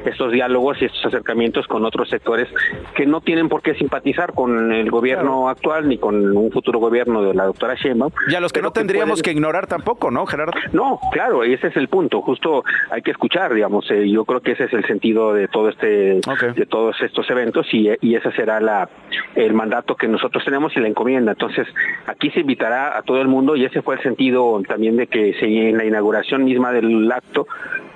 [0.05, 2.49] estos diálogos y estos acercamientos con otros sectores
[2.95, 7.23] que no tienen por qué simpatizar con el gobierno actual ni con un futuro gobierno
[7.23, 8.13] de la doctora Sheinbaum.
[8.29, 10.53] Y a los que no tendríamos que, ignorar tampoco, ¿no, Gerardo?
[10.73, 12.21] No, claro, ese es el punto.
[12.23, 13.91] Justo hay que escuchar, digamos.
[13.91, 16.21] Eh, yo creo que ese es el sentido de todo este,
[16.55, 18.89] de todos estos eventos y, y ese será la
[19.35, 21.33] el mandato que nosotros tenemos y la encomienda.
[21.33, 21.67] Entonces,
[22.07, 25.35] aquí se invitará a todo el mundo y ese fue el sentido también de que
[25.41, 27.47] en la inauguración misma del acto,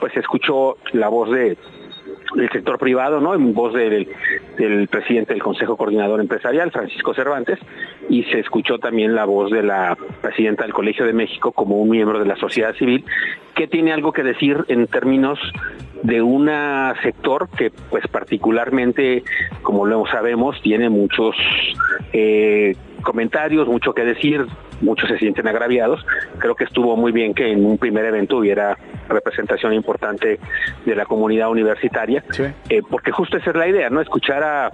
[0.00, 1.56] pues se escuchó la voz de
[2.34, 3.34] del sector privado, ¿no?
[3.34, 4.08] En voz del,
[4.90, 7.58] presidente del Consejo Coordinador Empresarial, Francisco Cervantes,
[8.08, 11.90] y se escuchó también la voz de la presidenta del Colegio de México como un
[11.90, 13.04] miembro de la sociedad civil,
[13.54, 15.38] que tiene algo que decir en términos
[16.02, 16.50] de un
[17.02, 19.22] sector que, pues particularmente,
[19.62, 21.34] como lo sabemos, tiene muchos
[22.12, 24.46] eh, comentarios, mucho que decir,
[24.80, 26.04] muchos se sienten agraviados.
[26.38, 28.76] Creo que estuvo muy bien que en un primer evento hubiera
[29.08, 30.38] representación importante
[30.84, 32.24] de la comunidad universitaria,
[32.68, 34.00] eh, porque justo esa es la idea, ¿no?
[34.00, 34.70] Escuchar a,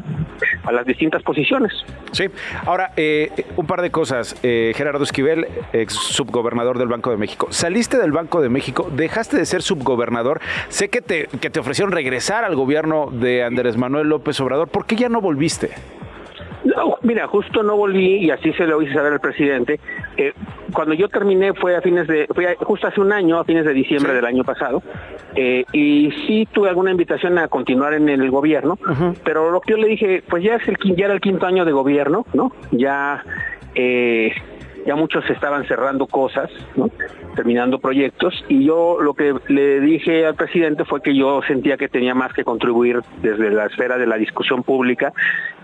[0.72, 1.72] las distintas posiciones.
[2.12, 2.24] Sí,
[2.66, 4.36] ahora, eh, un par de cosas.
[4.42, 7.48] Eh, Gerardo Esquivel, ex subgobernador del Banco de México.
[7.50, 10.40] Saliste del Banco de México, dejaste de ser subgobernador.
[10.68, 14.68] Sé que te, que te ofrecieron regresar al gobierno de Andrés Manuel López Obrador.
[14.68, 15.70] ¿Por qué ya no volviste?
[16.64, 19.80] No, mira, justo no volví y así se lo hice saber al presidente.
[20.16, 20.32] Eh,
[20.72, 23.72] cuando yo terminé fue a fines de, fue justo hace un año, a fines de
[23.72, 24.82] diciembre del año pasado,
[25.34, 28.78] eh, y sí tuve alguna invitación a continuar en el gobierno,
[29.24, 31.64] pero lo que yo le dije, pues ya es el ya era el quinto año
[31.64, 32.52] de gobierno, ¿no?
[32.70, 33.24] Ya
[33.74, 34.32] eh,
[34.86, 36.90] ya muchos estaban cerrando cosas, ¿no?
[37.34, 41.88] terminando proyectos, y yo lo que le dije al presidente fue que yo sentía que
[41.88, 45.12] tenía más que contribuir desde la esfera de la discusión pública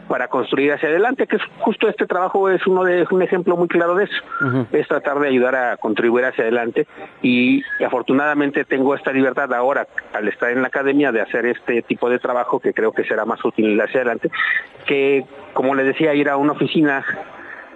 [0.08, 3.68] para construir hacia adelante, que es justo este trabajo es uno de un ejemplo muy
[3.68, 6.86] claro de eso, es tratar de ayudar a contribuir hacia adelante
[7.22, 12.10] y, afortunadamente tengo esta libertad ahora al estar en la academia de hacer este tipo
[12.10, 14.30] de trabajo que creo que será más útil hacia adelante
[14.86, 17.04] que como le decía ir a una oficina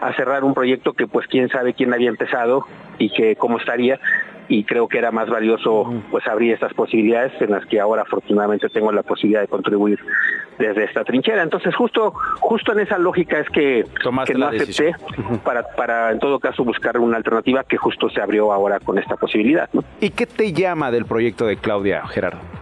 [0.00, 2.66] a cerrar un proyecto que pues quién sabe quién había empezado
[2.98, 4.00] y que cómo estaría
[4.48, 8.68] y creo que era más valioso pues abrir estas posibilidades en las que ahora afortunadamente
[8.68, 9.98] tengo la posibilidad de contribuir
[10.58, 11.42] desde esta trinchera.
[11.42, 13.84] Entonces justo justo en esa lógica es que,
[14.26, 14.94] que no acepté
[15.44, 19.16] para, para en todo caso buscar una alternativa que justo se abrió ahora con esta
[19.16, 19.68] posibilidad.
[20.00, 22.61] ¿Y qué te llama del proyecto de Claudia Gerardo?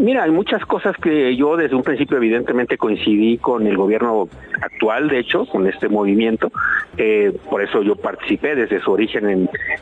[0.00, 4.30] Mira, hay muchas cosas que yo desde un principio evidentemente coincidí con el gobierno
[4.62, 6.50] actual, de hecho, con este movimiento.
[6.96, 9.28] Eh, por eso yo participé desde su origen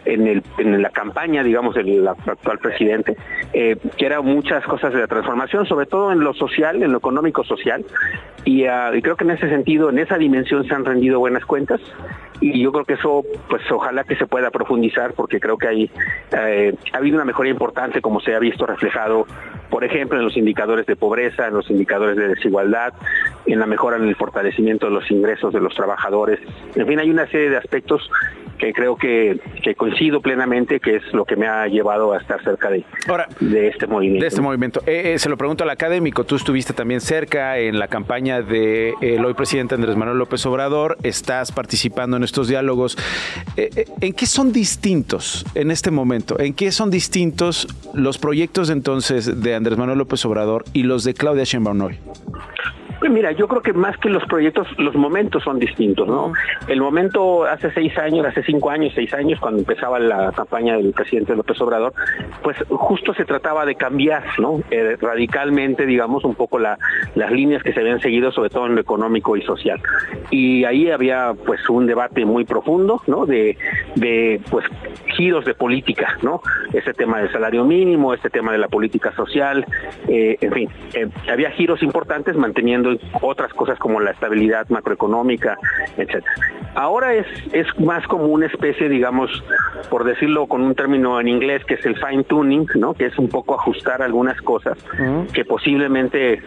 [0.05, 3.17] en, en, la campaña, digamos, del actual presidente,
[3.53, 6.99] eh, que eran muchas cosas de la transformación, sobre todo en lo social, en lo
[6.99, 7.85] económico social.
[8.45, 11.45] Y, ah, y creo que en ese sentido, en esa dimensión se han rendido buenas
[11.45, 11.81] cuentas
[12.41, 15.91] y yo creo que eso pues ojalá que se pueda profundizar porque creo que hay
[16.31, 19.27] eh, ha habido una mejoría importante como se ha visto reflejado
[19.71, 22.95] por ejemplo en los indicadores de pobreza en los indicadores de desigualdad
[23.47, 26.41] en la mejora en el fortalecimiento de los ingresos de los trabajadores
[26.75, 28.11] en fin hay una serie de aspectos
[28.59, 29.41] que creo que,
[29.77, 32.85] coincido plenamente que es lo que me ha llevado a estar cerca de,
[33.41, 34.23] de este movimiento.
[34.23, 34.83] De este movimiento.
[34.87, 38.95] Eh, eh, se lo pregunto al académico, tú estuviste también cerca en la campaña del
[39.01, 42.99] de, hoy presidente Andrés Manuel López Obrador, estás participando en estos diálogos.
[43.57, 46.39] Eh, ¿En qué son distintos en este momento?
[46.41, 51.15] ¿En qué son distintos los proyectos entonces de Andrés Manuel López Obrador y los de
[51.15, 51.99] Claudia Sheinbaum hoy?
[52.99, 56.33] Pues mira, yo creo que más que los proyectos, los momentos son distintos, ¿no?
[56.67, 60.93] El momento hace seis años, hace cinco años, seis años, cuando empezaba la campaña del
[60.93, 61.93] presidente López Obrador,
[62.43, 64.61] pues justo se trataba de cambiar, ¿no?
[64.71, 66.77] Eh, radicalmente, digamos, un poco la,
[67.15, 69.81] las líneas que se habían seguido, sobre todo en lo económico y social.
[70.31, 73.27] Y ahí había pues un debate muy profundo, ¿no?
[73.27, 73.57] De,
[73.95, 74.65] de pues
[75.17, 76.43] giros de política, ¿no?
[76.73, 79.65] Ese tema del salario mínimo, este tema de la política social,
[80.09, 82.88] eh, en fin, eh, había giros importantes manteniendo
[83.21, 85.57] otras cosas como la estabilidad macroeconómica,
[85.97, 86.35] etcétera.
[86.75, 89.31] Ahora es, es más como una especie, digamos,
[89.91, 92.95] por decirlo con un término en inglés, que es el fine tuning, ¿no?
[92.95, 94.79] Que es un poco ajustar algunas cosas
[95.33, 96.43] que posiblemente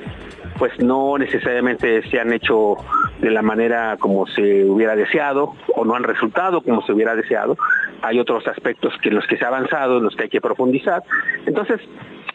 [0.57, 2.75] pues no necesariamente se han hecho
[3.19, 7.57] de la manera como se hubiera deseado o no han resultado como se hubiera deseado.
[8.03, 10.41] Hay otros aspectos que en los que se ha avanzado, en los que hay que
[10.41, 11.03] profundizar.
[11.45, 11.81] Entonces,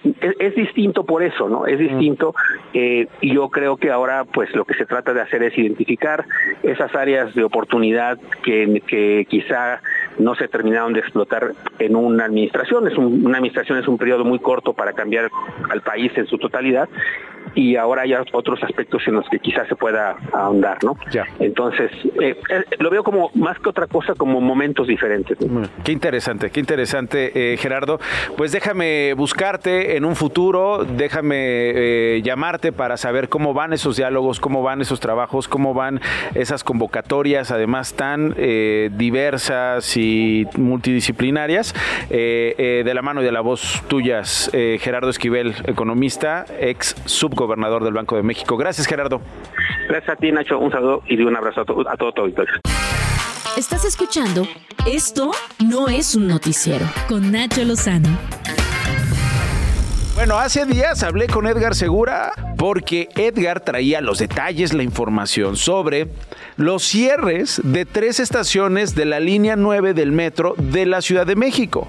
[0.05, 1.67] es, distinto por eso, ¿no?
[1.67, 2.35] Es distinto
[2.73, 6.25] eh, y yo creo que ahora pues lo que se trata de hacer es identificar
[6.63, 9.81] esas áreas de oportunidad que, que quizá
[10.19, 12.87] no se terminaron de explotar en una administración.
[12.89, 15.31] Es una administración es un periodo muy corto para cambiar
[15.71, 16.89] al país en su totalidad
[17.57, 20.97] y ahora hay otros aspectos en los que quizás se pueda ahondar, ¿no?
[21.41, 21.91] Entonces,
[22.21, 25.39] eh, eh, lo veo como más que otra cosa, como momentos diferentes.
[25.83, 27.99] Qué interesante, qué interesante, eh, Gerardo.
[28.37, 34.63] Pues déjame buscarte en un futuro, déjame llamarte para saber cómo van esos diálogos, cómo
[34.63, 36.01] van esos trabajos, cómo van
[36.35, 38.35] esas convocatorias, además tan
[38.99, 41.75] diversas y multidisciplinarias,
[42.11, 47.95] de la mano y de la voz tuyas, Gerardo Esquivel, economista, ex sub gobernador del
[47.95, 48.57] Banco de México.
[48.57, 49.21] Gracias, Gerardo.
[49.89, 50.59] Gracias a ti, Nacho.
[50.59, 52.55] Un saludo y un abrazo a, todo tu auditorio.
[53.57, 54.47] Estás escuchando
[54.87, 55.31] Esto
[55.65, 58.09] no es un noticiero con Nacho Lozano.
[60.17, 66.09] Bueno, hace días hablé con Edgar Segura porque Edgar traía los detalles, la información sobre
[66.57, 71.37] los cierres de tres estaciones de la línea 9 del metro de la Ciudad de
[71.37, 71.87] México.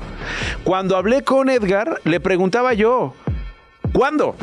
[0.65, 3.13] Cuando hablé con Edgar, le preguntaba yo,
[3.93, 4.35] ¿cuándo?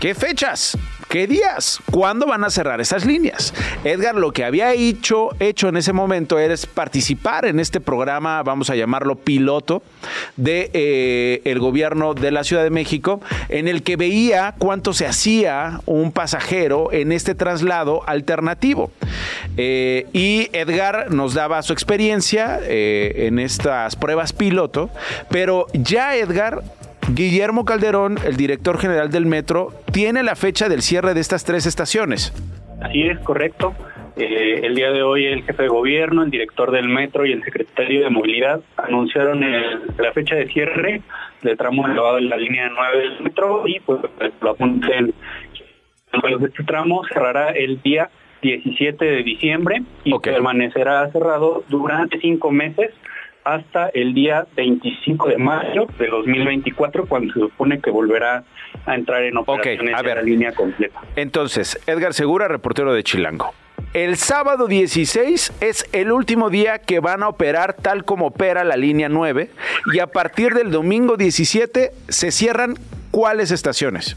[0.00, 0.78] ¿Qué fechas?
[1.08, 1.80] ¿Qué días?
[1.90, 3.52] ¿Cuándo van a cerrar esas líneas?
[3.82, 8.70] Edgar lo que había hecho, hecho en ese momento era participar en este programa, vamos
[8.70, 9.82] a llamarlo piloto,
[10.36, 15.80] de eh, gobierno de la Ciudad de México, en el que veía cuánto se hacía
[15.86, 18.92] un pasajero en este traslado alternativo.
[19.56, 24.90] Eh, y Edgar nos daba su experiencia eh, en estas pruebas piloto,
[25.28, 26.62] pero ya Edgar
[27.14, 31.64] Guillermo Calderón, el director general del metro, tiene la fecha del cierre de estas tres
[31.64, 32.32] estaciones.
[32.82, 33.74] Así es, correcto.
[34.16, 37.42] Eh, el día de hoy el jefe de gobierno, el director del metro y el
[37.42, 41.02] secretario de movilidad anunciaron la fecha de cierre
[41.40, 44.00] del tramo elevado de la línea 9 del metro y pues
[44.40, 45.14] lo apunten.
[46.40, 48.10] Este tramo cerrará el día
[48.42, 52.92] 17 de diciembre y permanecerá cerrado durante cinco meses
[53.54, 58.44] hasta el día 25 de mayo de 2024, cuando se supone que volverá
[58.86, 61.00] a entrar en operaciones a la línea completa.
[61.16, 63.52] Entonces, Edgar Segura, reportero de Chilango.
[63.94, 68.76] El sábado 16 es el último día que van a operar tal como opera la
[68.76, 69.50] línea 9
[69.94, 72.74] y a partir del domingo 17 se cierran
[73.10, 74.16] cuáles estaciones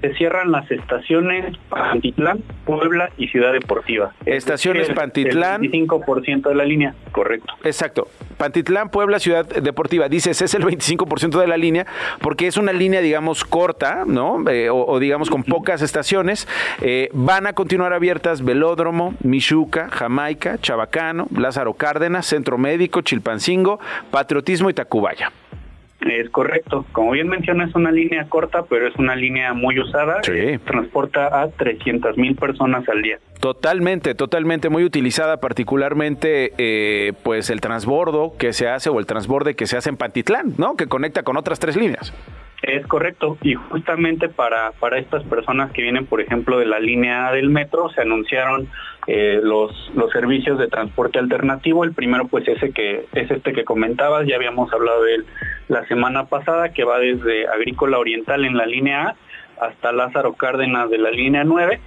[0.00, 4.12] se cierran las estaciones Pantitlán, Puebla y Ciudad Deportiva.
[4.26, 5.64] Estaciones Pantitlán.
[5.64, 7.54] El 25% de la línea, correcto.
[7.64, 8.08] Exacto.
[8.36, 10.08] Pantitlán, Puebla, Ciudad Deportiva.
[10.08, 11.86] Dices, es el 25% de la línea
[12.20, 14.48] porque es una línea, digamos, corta, ¿no?
[14.48, 16.46] Eh, o, digamos con pocas estaciones.
[16.80, 23.80] Eh, van a continuar abiertas Velódromo, Michuca, Jamaica, Chabacano, Lázaro Cárdenas, Centro Médico, Chilpancingo,
[24.10, 25.32] Patriotismo y Tacubaya.
[26.00, 26.86] Es correcto.
[26.92, 30.22] Como bien menciona, es una línea corta, pero es una línea muy usada.
[30.22, 30.58] Sí.
[30.64, 33.18] Transporta a 300 mil personas al día.
[33.40, 39.54] Totalmente, totalmente muy utilizada, particularmente eh, pues el transbordo que se hace o el transborde
[39.54, 40.76] que se hace en Pantitlán, ¿no?
[40.76, 42.12] Que conecta con otras tres líneas.
[42.62, 47.30] Es correcto, y justamente para, para estas personas que vienen, por ejemplo, de la línea
[47.30, 48.68] del metro, se anunciaron
[49.06, 51.84] eh, los, los servicios de transporte alternativo.
[51.84, 55.26] El primero, pues ese que es este que comentabas, ya habíamos hablado de él
[55.68, 59.16] la semana pasada, que va desde Agrícola Oriental en la línea A
[59.60, 61.80] hasta Lázaro Cárdenas de la línea 9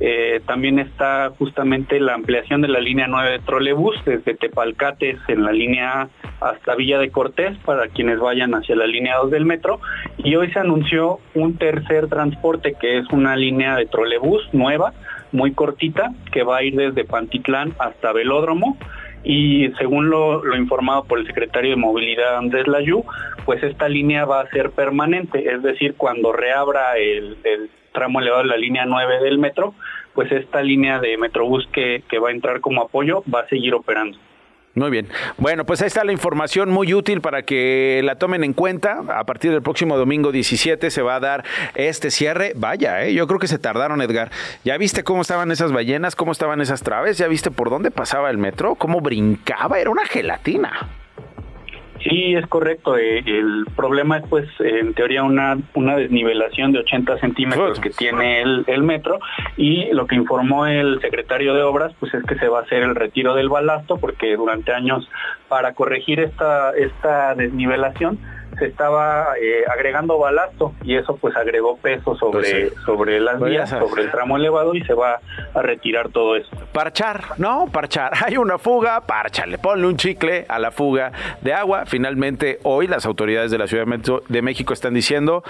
[0.00, 5.42] eh, también está justamente la ampliación de la línea 9 de trolebús desde Tepalcates en
[5.42, 6.08] la línea
[6.40, 9.80] hasta Villa de Cortés para quienes vayan hacia la línea 2 del metro.
[10.18, 14.92] Y hoy se anunció un tercer transporte que es una línea de trolebús nueva,
[15.32, 18.76] muy cortita, que va a ir desde Pantitlán hasta Velódromo
[19.24, 23.02] y según lo, informado por el secretario de Movilidad Andrés Layú,
[23.44, 27.36] pues esta línea va a ser permanente, es decir, cuando reabra el
[27.96, 29.74] tramo elevado de la línea 9 del metro,
[30.14, 33.74] pues esta línea de Metrobús que, que va a entrar como apoyo va a seguir
[33.74, 34.18] operando.
[34.74, 35.08] Muy bien.
[35.38, 39.02] Bueno, pues ahí está la información muy útil para que la tomen en cuenta.
[39.08, 41.44] A partir del próximo domingo 17 se va a dar
[41.74, 42.52] este cierre.
[42.56, 43.14] Vaya, ¿eh?
[43.14, 44.30] yo creo que se tardaron, Edgar.
[44.64, 46.14] ¿Ya viste cómo estaban esas ballenas?
[46.14, 47.16] ¿Cómo estaban esas traves?
[47.16, 48.74] ¿Ya viste por dónde pasaba el metro?
[48.74, 49.80] ¿Cómo brincaba?
[49.80, 50.90] Era una gelatina.
[52.02, 52.96] Sí, es correcto.
[52.96, 58.40] Eh, el problema es, pues, en teoría, una, una desnivelación de 80 centímetros que tiene
[58.40, 59.18] el, el, metro
[59.56, 62.82] y lo que informó el secretario de Obras, pues, es que se va a hacer
[62.82, 65.08] el retiro del balasto porque durante años,
[65.48, 68.18] para corregir esta, esta desnivelación,
[68.58, 73.70] se estaba eh, agregando balasto y eso pues agregó peso sobre, sobre las pues vías,
[73.70, 75.20] sobre el tramo elevado y se va
[75.54, 76.48] a retirar todo eso.
[76.72, 77.66] Parchar, ¿no?
[77.72, 78.12] Parchar.
[78.24, 81.84] Hay una fuga, párchale, ponle un chicle a la fuga de agua.
[81.86, 83.86] Finalmente hoy las autoridades de la Ciudad
[84.28, 85.42] de México están diciendo...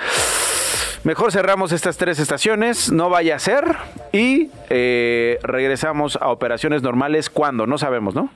[1.05, 3.65] Mejor cerramos estas tres estaciones, no vaya a ser,
[4.11, 8.29] y eh, regresamos a operaciones normales cuando, no sabemos, ¿no?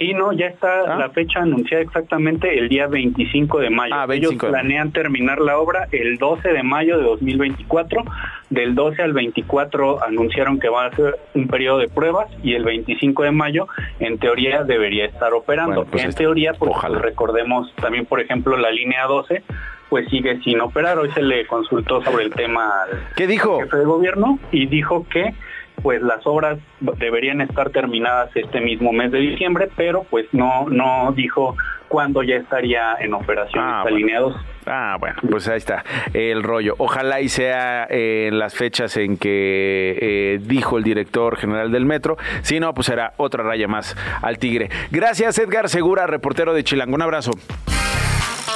[0.00, 0.96] Sí, no, ya está ah.
[0.96, 3.94] la fecha anunciada exactamente el día 25 de mayo.
[3.94, 8.04] Ah, Ellos planean terminar la obra el 12 de mayo de 2024.
[8.48, 12.64] Del 12 al 24 anunciaron que va a ser un periodo de pruebas y el
[12.64, 15.84] 25 de mayo en teoría debería estar operando.
[15.84, 19.42] Pues en teoría, pues, recordemos también, por ejemplo, la línea 12
[19.90, 20.98] pues sigue sin operar.
[20.98, 22.70] Hoy se le consultó sobre el tema
[23.16, 23.60] ¿Qué dijo?
[23.60, 25.34] jefe de gobierno y dijo que
[25.82, 26.58] pues las obras
[26.98, 31.56] deberían estar terminadas este mismo mes de diciembre, pero pues no, no dijo
[31.88, 34.36] cuándo ya estaría en operación ah, alineados.
[34.66, 36.74] Ah, bueno, pues ahí está el rollo.
[36.78, 42.16] Ojalá y sea en las fechas en que eh, dijo el director general del metro.
[42.42, 44.70] Si no, pues será otra raya más al tigre.
[44.90, 46.94] Gracias, Edgar Segura, reportero de Chilango.
[46.94, 47.32] Un abrazo.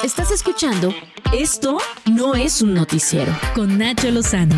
[0.04, 0.94] Estás escuchando
[1.32, 1.78] Esto
[2.12, 4.54] no es un noticiero con Nacho Lozano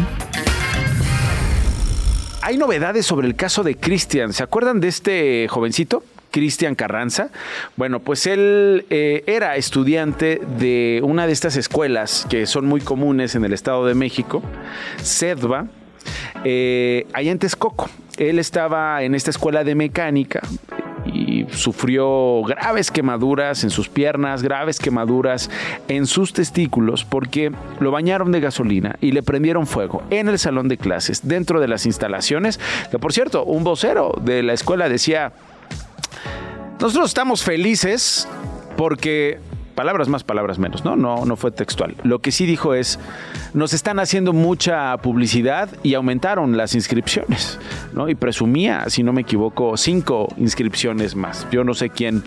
[2.47, 4.33] hay novedades sobre el caso de Cristian.
[4.33, 6.05] ¿Se acuerdan de este jovencito?
[6.31, 7.31] Cristian Carranza.
[7.75, 13.35] Bueno, pues él eh, era estudiante de una de estas escuelas que son muy comunes
[13.35, 14.45] en el Estado de México,
[15.03, 15.67] SEDVA,
[16.45, 17.91] eh, allá en Texcoco.
[18.17, 20.41] Él estaba en esta escuela de mecánica
[21.51, 25.51] sufrió graves quemaduras en sus piernas, graves quemaduras
[25.89, 30.69] en sus testículos porque lo bañaron de gasolina y le prendieron fuego en el salón
[30.69, 32.59] de clases, dentro de las instalaciones,
[32.91, 35.33] que por cierto, un vocero de la escuela decía,
[36.81, 38.29] nosotros estamos felices
[38.77, 39.39] porque
[39.77, 40.97] palabras más, palabras menos, ¿no?
[40.97, 41.95] No, no fue textual.
[42.03, 42.99] Lo que sí dijo es,
[43.55, 47.61] nos están haciendo mucha publicidad y aumentaron las inscripciones,
[47.93, 48.09] ¿no?
[48.09, 51.47] Y presumía, si no me equivoco, cinco inscripciones más.
[51.53, 52.25] Yo no sé quién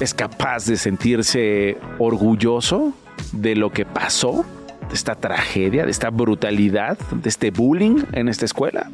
[0.00, 2.92] es capaz de sentirse orgulloso
[3.32, 4.44] de lo que pasó,
[4.88, 8.90] de esta tragedia, de esta brutalidad, de este bullying en esta escuela.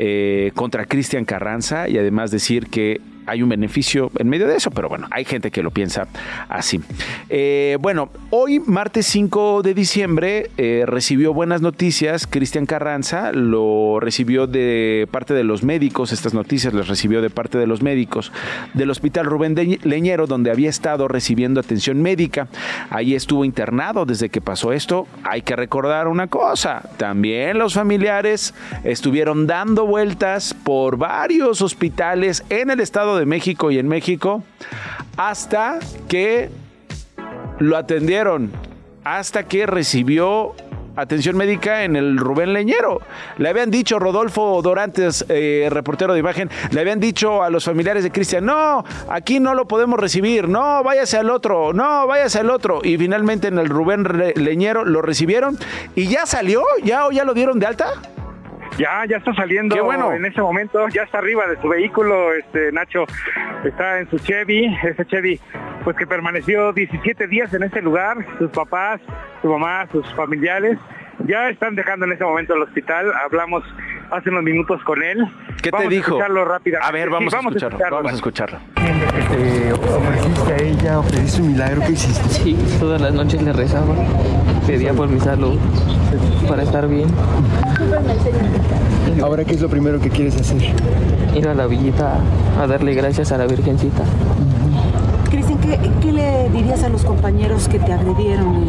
[0.00, 4.70] Eh, contra Cristian Carranza y además decir que hay un beneficio en medio de eso,
[4.70, 6.08] pero bueno, hay gente que lo piensa
[6.48, 6.80] así.
[7.28, 12.26] Eh, bueno, hoy, martes 5 de diciembre, eh, recibió buenas noticias.
[12.26, 17.58] Cristian Carranza lo recibió de parte de los médicos, estas noticias las recibió de parte
[17.58, 18.32] de los médicos
[18.74, 19.54] del Hospital Rubén
[19.84, 22.48] Leñero, donde había estado recibiendo atención médica.
[22.90, 25.06] Ahí estuvo internado desde que pasó esto.
[25.24, 28.54] Hay que recordar una cosa, también los familiares
[28.84, 34.42] estuvieron dando vueltas por varios hospitales en el estado de de México y en México
[35.16, 36.50] hasta que
[37.58, 38.52] lo atendieron,
[39.04, 40.54] hasta que recibió
[41.00, 43.00] atención médica en el Rubén Leñero.
[43.38, 48.02] Le habían dicho, Rodolfo Dorantes, eh, reportero de imagen, le habían dicho a los familiares
[48.02, 52.50] de Cristian, no, aquí no lo podemos recibir, no, váyase al otro, no, váyase al
[52.50, 52.80] otro.
[52.82, 54.04] Y finalmente en el Rubén
[54.36, 55.58] Leñero lo recibieron
[55.94, 57.92] y ya salió, ya, ya lo dieron de alta.
[58.78, 60.12] Ya, ya está saliendo bueno.
[60.12, 63.06] en ese momento, ya está arriba de su vehículo, este Nacho
[63.64, 65.40] está en su Chevy, ese Chevy
[65.82, 69.00] pues que permaneció 17 días en ese lugar, sus papás,
[69.42, 70.78] su mamá, sus familiares,
[71.26, 73.64] ya están dejando en ese momento el hospital, hablamos
[74.10, 75.26] hace unos minutos con él.
[75.62, 76.12] ¿Qué te dijo?
[76.12, 76.88] A escucharlo rápidamente.
[76.88, 78.58] A ver, vamos, a escucharlo, vamos a escucharlo.
[78.76, 82.28] Eh, ofreciste a ella, ofreciste un milagro, ¿qué hiciste?
[82.28, 83.94] Sí, todas las noches le rezaba,
[84.66, 85.58] pedía por mi salud,
[86.48, 87.08] para estar bien.
[89.22, 90.62] Ahora, ¿qué es lo primero que quieres hacer?
[91.34, 92.18] Ir a la villita
[92.60, 94.04] a darle gracias a la Virgencita.
[95.30, 98.66] Cristian, ¿qué, le dirías a los compañeros que te agredieron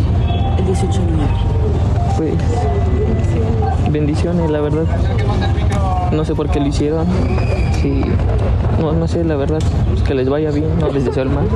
[0.57, 1.27] el, 18 de noviembre?
[2.17, 2.33] Pues
[3.91, 4.85] bendiciones, la verdad.
[6.11, 7.05] No sé por qué lo hicieron.
[7.73, 8.01] Sí,
[8.79, 9.59] no, no sé, la verdad,
[10.05, 11.47] que les vaya bien, no les deseo el mal.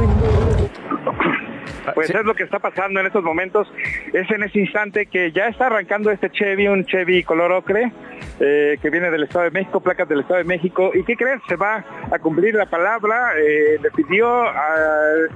[1.94, 3.72] Pues es lo que está pasando en estos momentos.
[4.14, 7.92] Es en ese instante que ya está arrancando este Chevy, un Chevy color ocre,
[8.40, 10.92] eh, que viene del Estado de México, placas del Estado de México.
[10.94, 11.42] ¿Y qué crees?
[11.48, 13.34] Se va a cumplir la palabra.
[13.38, 14.86] Eh, le pidió a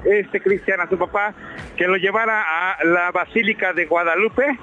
[0.05, 1.34] este Cristian, a su papá,
[1.75, 4.57] que lo llevara a la Basílica de Guadalupe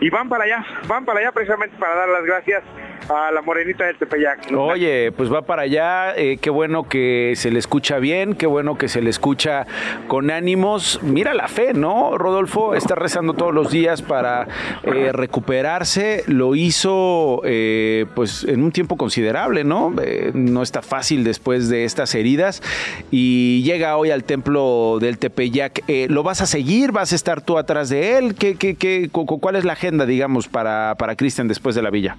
[0.00, 2.62] y van para allá, van para allá precisamente para dar las gracias
[3.08, 4.52] a la morenita del Tepeyac.
[4.56, 8.76] Oye, pues va para allá, eh, qué bueno que se le escucha bien, qué bueno
[8.78, 9.66] que se le escucha
[10.08, 11.00] con ánimos.
[11.06, 12.18] Mira la fe, ¿no?
[12.18, 14.48] Rodolfo está rezando todos los días para
[14.82, 19.94] eh, recuperarse, lo hizo eh, pues en un tiempo considerable, ¿no?
[20.34, 22.62] no está fácil después de estas heridas
[23.10, 25.84] y llega hoy al templo del Tepeyac.
[26.08, 26.90] ¿Lo vas a seguir?
[26.90, 28.34] ¿Vas a estar tú atrás de él?
[28.34, 32.16] ¿Qué, qué, qué, ¿Cuál es la agenda, digamos, para, para Cristian después de la villa?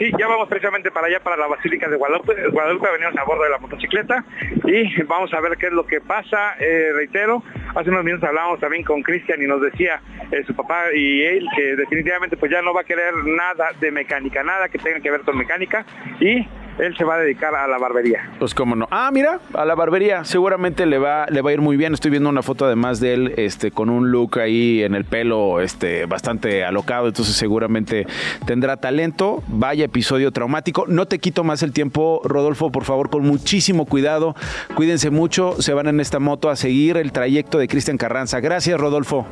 [0.00, 2.32] Sí, ya vamos precisamente para allá, para la Basílica de Guadalupe.
[2.48, 4.24] Guadalupe venimos a bordo de la motocicleta
[4.64, 6.54] y vamos a ver qué es lo que pasa.
[6.58, 7.42] Eh, reitero,
[7.74, 10.00] hace unos minutos hablábamos también con Cristian y nos decía
[10.32, 13.90] eh, su papá y él que definitivamente pues ya no va a querer nada de
[13.90, 15.84] mecánica, nada que tenga que ver con mecánica
[16.18, 16.48] y
[16.78, 18.30] él se va a dedicar a la barbería.
[18.38, 18.88] Pues cómo no.
[18.90, 20.24] Ah, mira, a la barbería.
[20.24, 21.94] Seguramente le va, le va a ir muy bien.
[21.94, 25.60] Estoy viendo una foto además de él, este, con un look ahí en el pelo,
[25.60, 27.08] este, bastante alocado.
[27.08, 28.06] Entonces seguramente
[28.46, 29.42] tendrá talento.
[29.48, 30.84] Vaya episodio traumático.
[30.88, 34.34] No te quito más el tiempo, Rodolfo, por favor, con muchísimo cuidado.
[34.74, 35.60] Cuídense mucho.
[35.60, 38.40] Se van en esta moto a seguir el trayecto de Cristian Carranza.
[38.40, 39.26] Gracias, Rodolfo.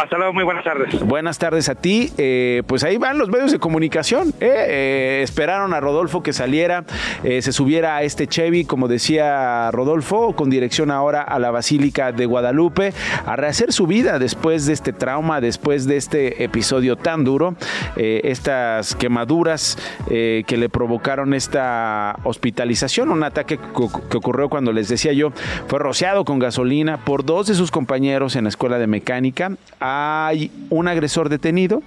[0.00, 1.00] Hasta luego, muy buenas tardes.
[1.00, 2.12] Buenas tardes a ti.
[2.18, 4.28] Eh, pues ahí van los medios de comunicación.
[4.40, 4.52] ¿eh?
[4.68, 6.84] Eh, esperaron a Rodolfo que saliera,
[7.22, 12.26] se subiera a este Chevy, como decía Rodolfo, con dirección ahora a la Basílica de
[12.26, 12.92] Guadalupe,
[13.24, 17.56] a rehacer su vida después de este trauma, después de este episodio tan duro,
[17.96, 25.32] estas quemaduras que le provocaron esta hospitalización, un ataque que ocurrió cuando les decía yo,
[25.68, 30.50] fue rociado con gasolina por dos de sus compañeros en la escuela de mecánica hay
[30.70, 31.82] un agresor detenido,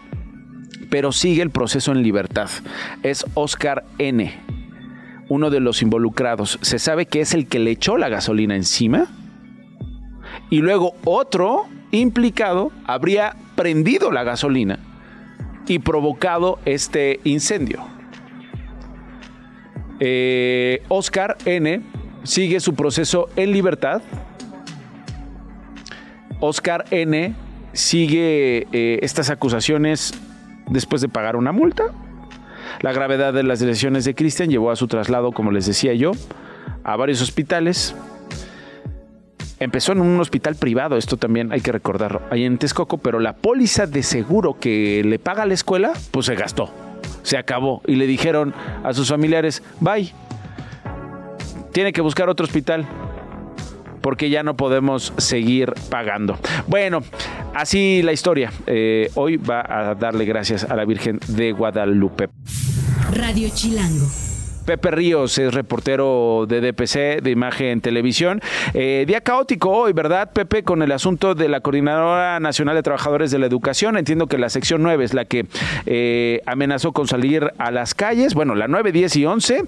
[0.90, 2.50] pero sigue el proceso en libertad.
[3.04, 4.32] Es Oscar N.,
[5.30, 6.60] uno de los involucrados.
[6.62, 9.08] Se sabe que es el que le echó la gasolina encima.
[10.50, 14.80] Y luego otro implicado habría prendido la gasolina
[15.68, 17.84] y provocado este incendio.
[20.00, 21.82] Eh, Oscar N.
[22.24, 24.02] sigue su proceso en libertad.
[26.40, 27.34] Oscar N
[27.78, 30.12] sigue eh, estas acusaciones
[30.68, 31.84] después de pagar una multa.
[32.82, 36.12] La gravedad de las lesiones de Cristian llevó a su traslado, como les decía yo,
[36.84, 37.96] a varios hospitales.
[39.60, 43.34] Empezó en un hospital privado, esto también hay que recordarlo, ahí en Texcoco, pero la
[43.34, 46.72] póliza de seguro que le paga la escuela, pues se gastó,
[47.22, 47.84] se acabó.
[47.86, 50.12] Y le dijeron a sus familiares, bye,
[51.74, 52.88] tiene que buscar otro hospital
[54.02, 56.40] porque ya no podemos seguir pagando.
[56.68, 57.02] Bueno,
[57.54, 58.52] así la historia.
[58.66, 62.30] Eh, hoy va a darle gracias a la Virgen de Guadalupe.
[63.12, 64.27] Radio Chilango.
[64.68, 68.42] Pepe Ríos es reportero de DPC, de Imagen Televisión.
[68.74, 70.64] Eh, día caótico hoy, ¿verdad, Pepe?
[70.64, 73.98] Con el asunto de la Coordinadora Nacional de Trabajadores de la Educación.
[73.98, 75.46] Entiendo que la sección 9 es la que
[75.86, 78.34] eh, amenazó con salir a las calles.
[78.34, 79.64] Bueno, la 9, 10 y 11.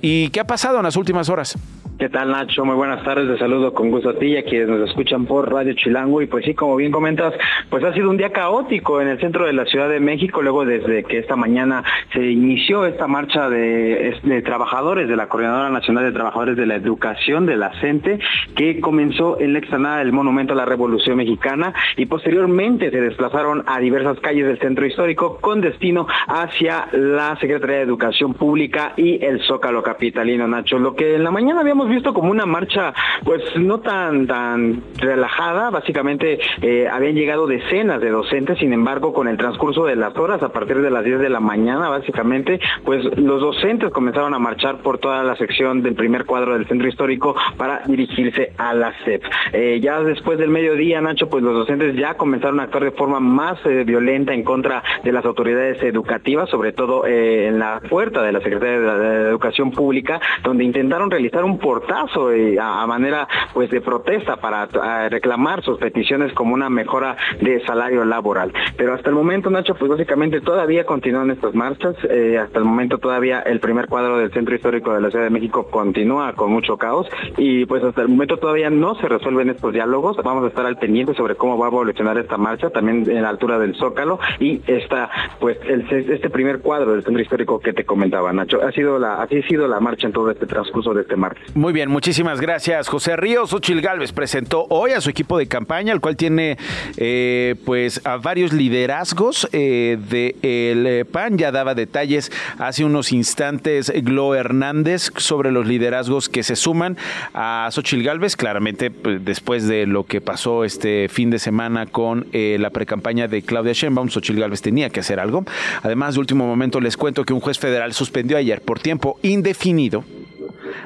[0.00, 1.58] ¿Y qué ha pasado en las últimas horas?
[1.98, 2.62] ¿Qué tal Nacho?
[2.66, 5.50] Muy buenas tardes, te saludo con gusto a ti y a quienes nos escuchan por
[5.50, 7.32] Radio Chilango y pues sí, como bien comentas,
[7.70, 10.66] pues ha sido un día caótico en el centro de la Ciudad de México, luego
[10.66, 14.05] desde que esta mañana se inició esta marcha de,
[14.44, 18.18] trabajadores de la Coordinadora Nacional de Trabajadores de la Educación, de la CENTE,
[18.54, 23.64] que comenzó en la explanada del Monumento a la Revolución Mexicana y posteriormente se desplazaron
[23.66, 29.24] a diversas calles del centro histórico con destino hacia la Secretaría de Educación Pública y
[29.24, 30.78] el Zócalo Capitalino, Nacho.
[30.78, 32.92] Lo que en la mañana habíamos visto como una marcha
[33.24, 39.28] pues no tan tan relajada, básicamente eh, habían llegado decenas de docentes, sin embargo con
[39.28, 43.04] el transcurso de las horas, a partir de las 10 de la mañana básicamente, pues
[43.18, 47.34] los docentes comenzaron a marchar por toda la sección del primer cuadro del centro histórico
[47.56, 49.22] para dirigirse a la CEP.
[49.54, 53.20] Eh, ya después del mediodía, Nacho, pues los docentes ya comenzaron a actuar de forma
[53.20, 58.32] más eh, violenta en contra de las autoridades educativas, sobre todo en la puerta de
[58.32, 62.30] la Secretaría de, Educación Pública, donde intentaron realizar un por portazo
[62.60, 64.66] a, manera pues de protesta para
[65.08, 68.52] reclamar sus peticiones como una mejora de salario laboral.
[68.76, 71.96] Pero hasta el momento, Nacho, pues básicamente todavía continúan estas marchas.
[72.08, 75.30] Eh, hasta el momento todavía el primer cuadro del centro histórico de la Ciudad de
[75.30, 77.06] México continúa con mucho caos
[77.36, 80.16] y pues hasta el momento todavía no se resuelven estos diálogos.
[80.22, 83.28] Vamos a estar al pendiente sobre cómo va a evolucionar esta marcha, también en la
[83.28, 85.10] altura del Zócalo y esta
[85.40, 88.62] pues este primer cuadro del centro histórico que te comentaba, Nacho.
[88.62, 91.54] Ha sido así ha sido la marcha en todo este transcurso de este martes.
[91.54, 93.52] Muy bien, muchísimas gracias, José Ríos.
[93.52, 96.56] Ochil Gálvez presentó hoy a su equipo de campaña, el cual tiene
[96.96, 101.38] eh, pues a varios liderazgos eh, del eh, PAN.
[101.38, 103.65] Ya daba detalles hace unos instantes
[104.02, 106.96] Glo Hernández sobre los liderazgos que se suman
[107.34, 112.26] a Xochil Gálvez, claramente pues, después de lo que pasó este fin de semana con
[112.32, 115.44] la precampaña de Claudia Sheinbaum, Xochil Gálvez tenía que hacer algo.
[115.82, 120.04] Además, de último momento les cuento que un juez federal suspendió ayer por tiempo indefinido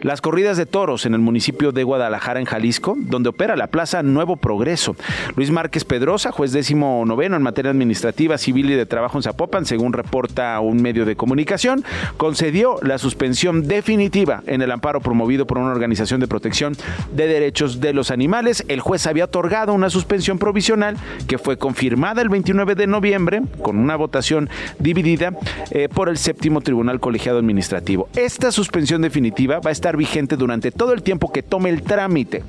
[0.02, 4.02] las corridas de toros en el municipio de Guadalajara, en Jalisco, donde opera la Plaza
[4.02, 4.96] Nuevo Progreso.
[5.36, 9.66] Luis Márquez Pedrosa, juez décimo noveno en materia administrativa, civil y de trabajo en Zapopan,
[9.66, 11.84] según reporta un medio de comunicación,
[12.16, 16.74] concedió la suspensión definitiva en el amparo promovido por una organización de protección
[17.12, 18.64] de derechos de los animales.
[18.68, 20.96] El juez había otorgado una suspensión provisional
[21.26, 24.48] que fue confirmada el 29 de noviembre con una votación
[24.78, 25.32] dividida
[25.70, 28.08] eh, por el séptimo Tribunal Colegiado Administrativo.
[28.16, 32.42] Esta suspensión definitiva va a estar vigente durante todo el tiempo que tome el trámite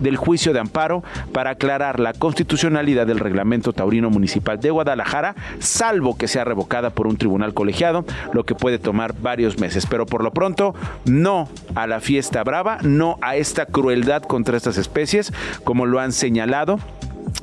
[0.00, 6.16] del juicio de amparo para aclarar la constitucionalidad del reglamento taurino municipal de Guadalajara, salvo
[6.16, 9.86] que sea revocada por un tribunal colegiado, lo que puede tomar varios meses.
[9.86, 10.74] Pero por lo pronto,
[11.04, 15.32] no a la fiesta brava, no a esta crueldad contra estas especies,
[15.64, 16.78] como lo han señalado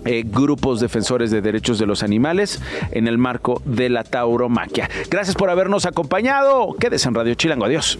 [0.06, 4.90] eh, grupos defensores de derechos de los animales en el marco de la tauromaquia.
[5.10, 6.76] Gracias por habernos acompañado.
[6.80, 7.66] Quédese en Radio Chilango.
[7.66, 8.00] Adiós.